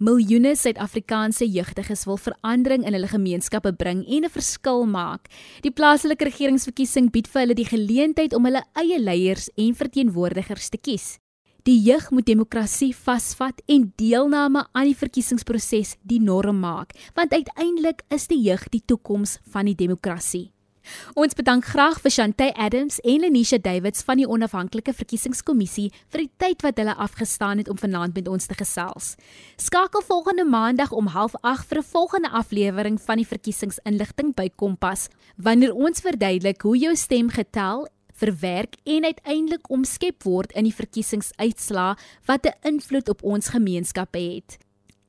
Miljoene 0.00 0.56
Suid-Afrikaanse 0.56 1.44
jeugdiges 1.44 2.08
wil 2.08 2.16
verandering 2.16 2.88
in 2.88 2.96
hulle 2.96 3.12
gemeenskappe 3.12 3.76
bring 3.76 4.06
en 4.08 4.24
'n 4.24 4.32
verskil 4.32 4.86
maak. 4.86 5.28
Die 5.60 5.76
plaaslike 5.76 6.24
regeringsverkiesing 6.24 7.12
bied 7.12 7.28
vir 7.28 7.40
hulle 7.42 7.54
die 7.54 7.68
geleentheid 7.68 8.32
om 8.32 8.44
hulle 8.44 8.64
eie 8.72 8.98
leiers 8.98 9.50
en 9.58 9.74
verteenwoordigers 9.74 10.68
te 10.72 10.78
kies. 10.78 11.18
Die 11.68 11.82
jeug 11.84 12.06
moet 12.10 12.24
demokrasie 12.24 12.94
vasvat 12.96 13.58
en 13.68 13.90
deelname 14.00 14.62
aan 14.72 14.86
die 14.88 14.96
verkiesingsproses 14.96 15.98
die 16.00 16.16
norm 16.16 16.62
maak, 16.62 16.94
want 17.12 17.34
uiteindelik 17.36 18.00
is 18.08 18.24
die 18.30 18.38
jeug 18.40 18.62
die 18.72 18.80
toekoms 18.80 19.34
van 19.52 19.68
die 19.68 19.74
demokrasie. 19.76 20.46
Ons 21.12 21.36
bedank 21.36 21.66
graag 21.68 21.98
vir 22.00 22.14
Shantay 22.14 22.54
Adams 22.56 22.96
en 23.04 23.20
Lenisha 23.20 23.58
Davids 23.60 24.00
van 24.06 24.16
die 24.16 24.24
onafhanklike 24.24 24.94
verkiesingskommissie 24.96 25.90
vir 26.08 26.22
die 26.24 26.30
tyd 26.40 26.64
wat 26.64 26.80
hulle 26.80 26.96
afgestaan 26.96 27.60
het 27.60 27.68
om 27.68 27.76
vanaand 27.76 28.16
met 28.16 28.32
ons 28.32 28.48
te 28.48 28.56
gesels. 28.56 29.12
Skakel 29.60 30.06
volgende 30.08 30.48
maandag 30.48 30.96
om 30.96 31.12
08:30 31.12 31.68
vir 31.68 31.78
'n 31.82 31.90
volgende 31.92 32.30
aflewering 32.30 32.96
van 33.00 33.20
die 33.20 33.28
verkiesingsinligting 33.28 34.32
by 34.34 34.48
Kompas, 34.56 35.08
wanneer 35.36 35.74
ons 35.74 36.00
verduidelik 36.00 36.62
hoe 36.62 36.78
jou 36.78 36.96
stem 36.96 37.28
getel 37.28 37.88
verwerk 38.18 38.74
en 38.84 39.04
uiteindelik 39.04 39.70
omskep 39.70 40.22
word 40.26 40.52
in 40.52 40.64
die 40.68 40.74
verkiesingsuitslae 40.74 41.96
wat 42.26 42.46
'n 42.46 42.58
invloed 42.62 43.08
op 43.08 43.22
ons 43.22 43.48
gemeenskappe 43.48 44.18
het. 44.18 44.58